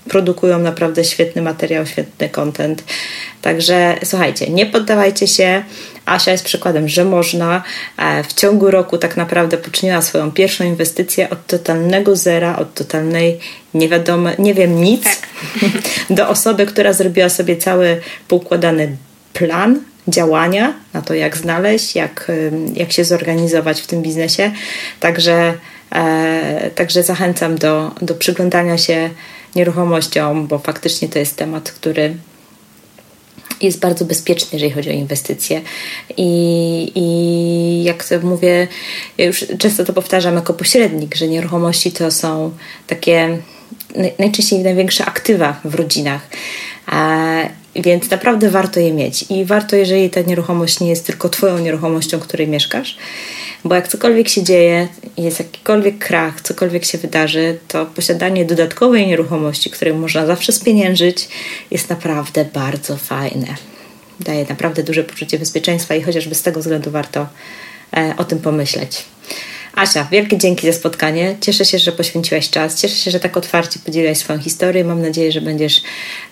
[0.09, 2.85] produkują naprawdę świetny materiał, świetny content.
[3.43, 5.63] Także słuchajcie, nie poddawajcie się.
[6.07, 7.63] Asia jest przykładem, że można.
[7.99, 13.39] E, w ciągu roku tak naprawdę poczyniła swoją pierwszą inwestycję od totalnego zera, od totalnej
[13.75, 15.29] nie wiadomo, nie wiem nic, tak.
[16.17, 18.97] do osoby, która zrobiła sobie cały poukładany
[19.33, 22.33] plan działania, na to jak znaleźć, jak,
[22.75, 24.53] jak się zorganizować w tym biznesie.
[25.01, 25.55] Także,
[25.93, 29.11] e, także zachęcam do, do przyglądania się
[29.57, 32.17] nieruchomościom, bo faktycznie to jest temat, który
[33.63, 35.61] jest bardzo bezpieczny, jeżeli chodzi o inwestycje.
[36.17, 38.69] I, i jak to mówię,
[39.19, 42.51] ja już często to powtarzam jako pośrednik, że nieruchomości to są
[42.87, 43.39] takie
[44.19, 46.21] najczęściej największe aktywa w rodzinach.
[47.75, 49.25] Więc naprawdę warto je mieć.
[49.31, 52.97] I warto, jeżeli ta nieruchomość nie jest tylko Twoją nieruchomością, w której mieszkasz,
[53.65, 59.71] bo jak cokolwiek się dzieje, jest jakikolwiek krach, cokolwiek się wydarzy, to posiadanie dodatkowej nieruchomości,
[59.71, 61.29] której można zawsze spieniężyć,
[61.71, 63.47] jest naprawdę bardzo fajne.
[64.21, 67.27] Daje naprawdę duże poczucie bezpieczeństwa i chociażby z tego względu warto
[67.97, 69.05] e, o tym pomyśleć.
[69.81, 71.37] Asia, wielkie dzięki za spotkanie.
[71.41, 72.81] Cieszę się, że poświęciłaś czas.
[72.81, 74.85] Cieszę się, że tak otwarcie podzieliłaś swoją historię.
[74.85, 75.83] Mam nadzieję, że będziesz,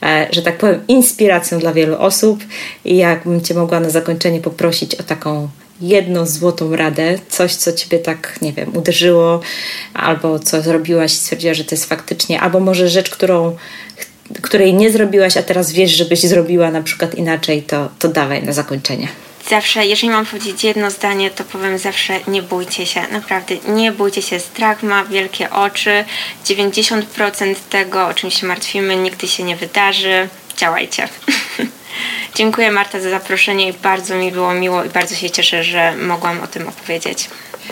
[0.03, 2.45] e, że tak powiem, inspiracją dla wielu osób.
[2.85, 5.49] I jakbym Cię mogła na zakończenie poprosić o taką
[5.81, 9.41] jedną złotą radę, coś, co Ciebie tak, nie wiem, uderzyło,
[9.95, 13.57] albo co zrobiłaś i stwierdziła, że to jest faktycznie, albo może rzecz, którą
[14.43, 18.53] której nie zrobiłaś, a teraz wiesz, żebyś zrobiła na przykład inaczej, to, to dawaj na
[18.53, 19.09] zakończenie.
[19.49, 24.23] Zawsze, jeżeli mam powiedzieć jedno zdanie, to powiem zawsze nie bójcie się, naprawdę nie bójcie
[24.23, 24.41] się.
[24.41, 26.05] Strach ma wielkie oczy.
[26.45, 30.29] 90% tego, o czym się martwimy, nigdy się nie wydarzy.
[30.57, 31.09] Działajcie.
[32.35, 36.41] Dziękuję Marta za zaproszenie i bardzo mi było miło i bardzo się cieszę, że mogłam
[36.41, 37.29] o tym opowiedzieć.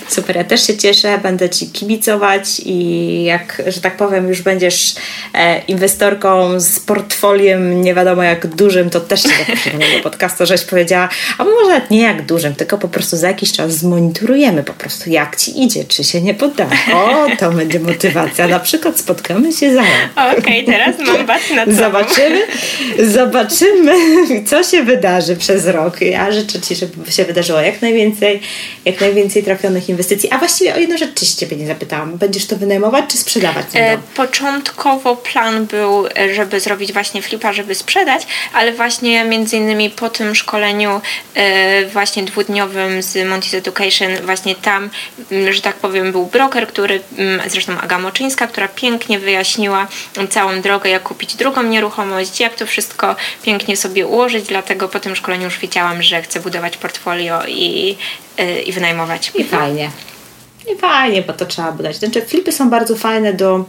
[0.09, 4.95] Super, ja też się cieszę, będę Ci kibicować i jak, że tak powiem, już będziesz
[5.35, 10.47] e, inwestorką z portfoliem nie wiadomo jak dużym, to też Cię zaproszę do mojego podcastu,
[10.47, 14.63] żeś powiedziała, a może nawet nie jak dużym, tylko po prostu za jakiś czas zmonitorujemy
[14.63, 16.67] po prostu jak Ci idzie, czy się nie podda.
[16.95, 18.49] O, to będzie motywacja.
[18.49, 19.83] Na przykład spotkamy się za.
[19.83, 22.47] Okej, okay, teraz mam bat na Zobaczymy,
[22.99, 23.93] zobaczymy,
[24.47, 26.01] co się wydarzy przez rok.
[26.01, 28.41] Ja życzę Ci, żeby się wydarzyło jak najwięcej,
[28.85, 30.31] jak najwięcej trafionych inwestycji.
[30.33, 32.19] A właściwie o jedną rzecz czy się Ciebie nie zapytałam.
[32.19, 33.67] Będziesz to wynajmować czy sprzedawać?
[33.75, 39.91] E, początkowo plan był, e, żeby zrobić właśnie flipa, żeby sprzedać, ale właśnie między innymi
[39.91, 41.01] po tym szkoleniu
[41.35, 44.91] e, właśnie dwudniowym z Monty's Education, właśnie tam,
[45.51, 47.01] że tak powiem, był broker, który,
[47.47, 49.89] zresztą Aga Moczyńska, która pięknie wyjaśniła
[50.31, 55.17] całą drogę, jak kupić drugą nieruchomość, jak to wszystko pięknie sobie ułożyć, dlatego po tym
[55.17, 57.97] szkoleniu już wiedziałam, że chcę budować portfolio i,
[58.67, 59.33] i wynajmować.
[59.35, 59.91] I fajnie.
[60.73, 61.97] I fajnie, bo to trzeba budować.
[61.97, 63.65] Znaczy, flipy są bardzo fajne do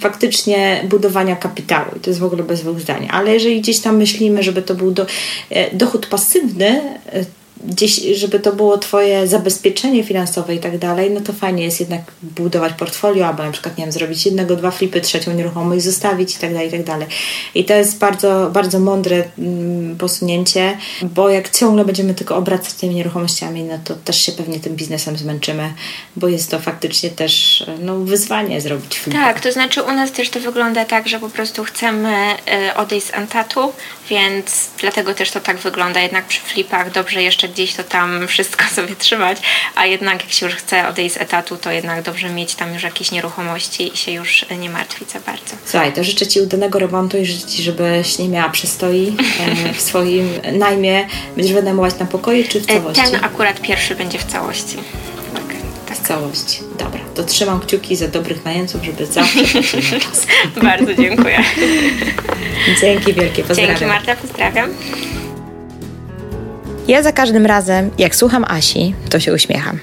[0.00, 1.90] faktycznie budowania kapitału.
[1.96, 3.08] I to jest w ogóle bez dwóch zdań.
[3.10, 5.06] Ale jeżeli gdzieś tam myślimy, żeby to był do,
[5.50, 7.24] e, dochód pasywny, e,
[7.66, 12.00] gdzieś, żeby to było Twoje zabezpieczenie finansowe i tak dalej, no to fajnie jest jednak
[12.22, 16.38] budować portfolio, albo na przykład, nie wiem, zrobić jednego, dwa flipy, trzecią nieruchomość zostawić i
[16.38, 17.06] tak dalej, i tak dalej.
[17.54, 22.94] I to jest bardzo, bardzo mądre mm, posunięcie, bo jak ciągle będziemy tylko obracać tymi
[22.94, 25.72] nieruchomościami, no to też się pewnie tym biznesem zmęczymy,
[26.16, 29.18] bo jest to faktycznie też no, wyzwanie zrobić flipy.
[29.18, 32.14] Tak, to znaczy u nas też to wygląda tak, że po prostu chcemy
[32.70, 33.72] y, odejść z Antatu,
[34.10, 36.00] więc dlatego też to tak wygląda.
[36.00, 39.38] Jednak przy flipach dobrze jeszcze gdzieś to tam wszystko sobie trzymać,
[39.74, 42.82] a jednak jak się już chce odejść z etatu, to jednak dobrze mieć tam już
[42.82, 45.56] jakieś nieruchomości i się już nie martwić za bardzo.
[45.64, 49.16] Słuchaj, to życzę Ci udanego remontu i życzę Ci, żebyś nie miała przystoi
[49.68, 51.06] e, w swoim najmie.
[51.36, 53.02] Będziesz wynajmować na pokoje czy w e, całości?
[53.02, 54.76] Ten akurat pierwszy będzie w całości.
[55.34, 55.96] Tak.
[55.96, 56.60] W całości.
[56.78, 60.26] Dobra, to trzymam kciuki za dobrych najemców, żeby zawsze na czas.
[60.62, 61.42] Bardzo dziękuję.
[62.80, 63.78] Dzięki wielkie, pozdrawiam.
[63.78, 64.70] Dzięki Marta, pozdrawiam.
[66.88, 69.78] Ja za każdym razem, jak słucham Asi, to się uśmiecham.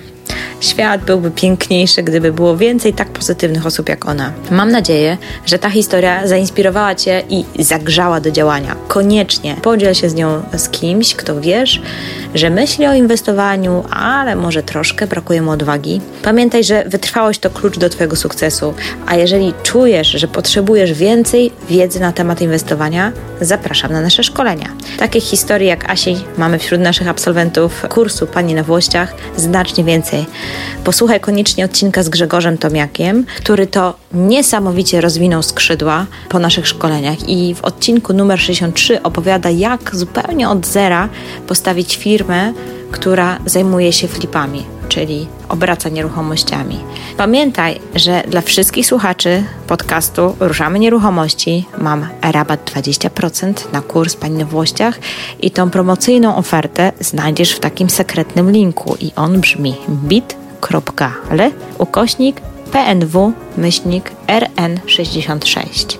[0.59, 4.31] Świat byłby piękniejszy, gdyby było więcej tak pozytywnych osób jak ona.
[4.51, 8.75] Mam nadzieję, że ta historia zainspirowała Cię i zagrzała do działania.
[8.87, 11.81] Koniecznie podziel się z nią z kimś, kto wiesz,
[12.35, 16.01] że myśli o inwestowaniu, ale może troszkę brakuje mu odwagi.
[16.21, 18.73] Pamiętaj, że wytrwałość to klucz do Twojego sukcesu,
[19.05, 23.11] a jeżeli czujesz, że potrzebujesz więcej wiedzy na temat inwestowania,
[23.45, 24.69] zapraszam na nasze szkolenia.
[24.97, 30.25] Takich historii jak Asi mamy wśród naszych absolwentów kursu Pani na Włościach znacznie więcej.
[30.83, 37.55] Posłuchaj koniecznie odcinka z Grzegorzem Tomiakiem, który to niesamowicie rozwinął skrzydła po naszych szkoleniach i
[37.55, 41.09] w odcinku numer 63 opowiada, jak zupełnie od zera
[41.47, 42.53] postawić firmę,
[42.93, 46.79] która zajmuje się flipami, czyli obraca nieruchomościami.
[47.17, 54.45] Pamiętaj, że dla wszystkich słuchaczy podcastu Ruszamy Nieruchomości mam rabat 20% na kurs Pani na
[54.45, 54.99] Włościach
[55.41, 62.41] i tą promocyjną ofertę znajdziesz w takim sekretnym linku i on brzmi bit.ly ukośnik
[62.71, 65.97] pnw myślnik rn66.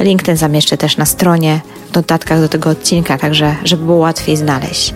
[0.00, 1.60] Link ten zamieszczę też na stronie
[1.92, 4.94] w notatkach do tego odcinka, także żeby było łatwiej znaleźć.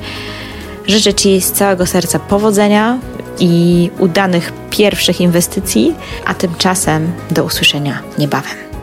[0.87, 2.99] Życzę Ci z całego serca powodzenia
[3.41, 8.76] i udanych pierwszych inwestycji, a tymczasem do usłyszenia niebawem.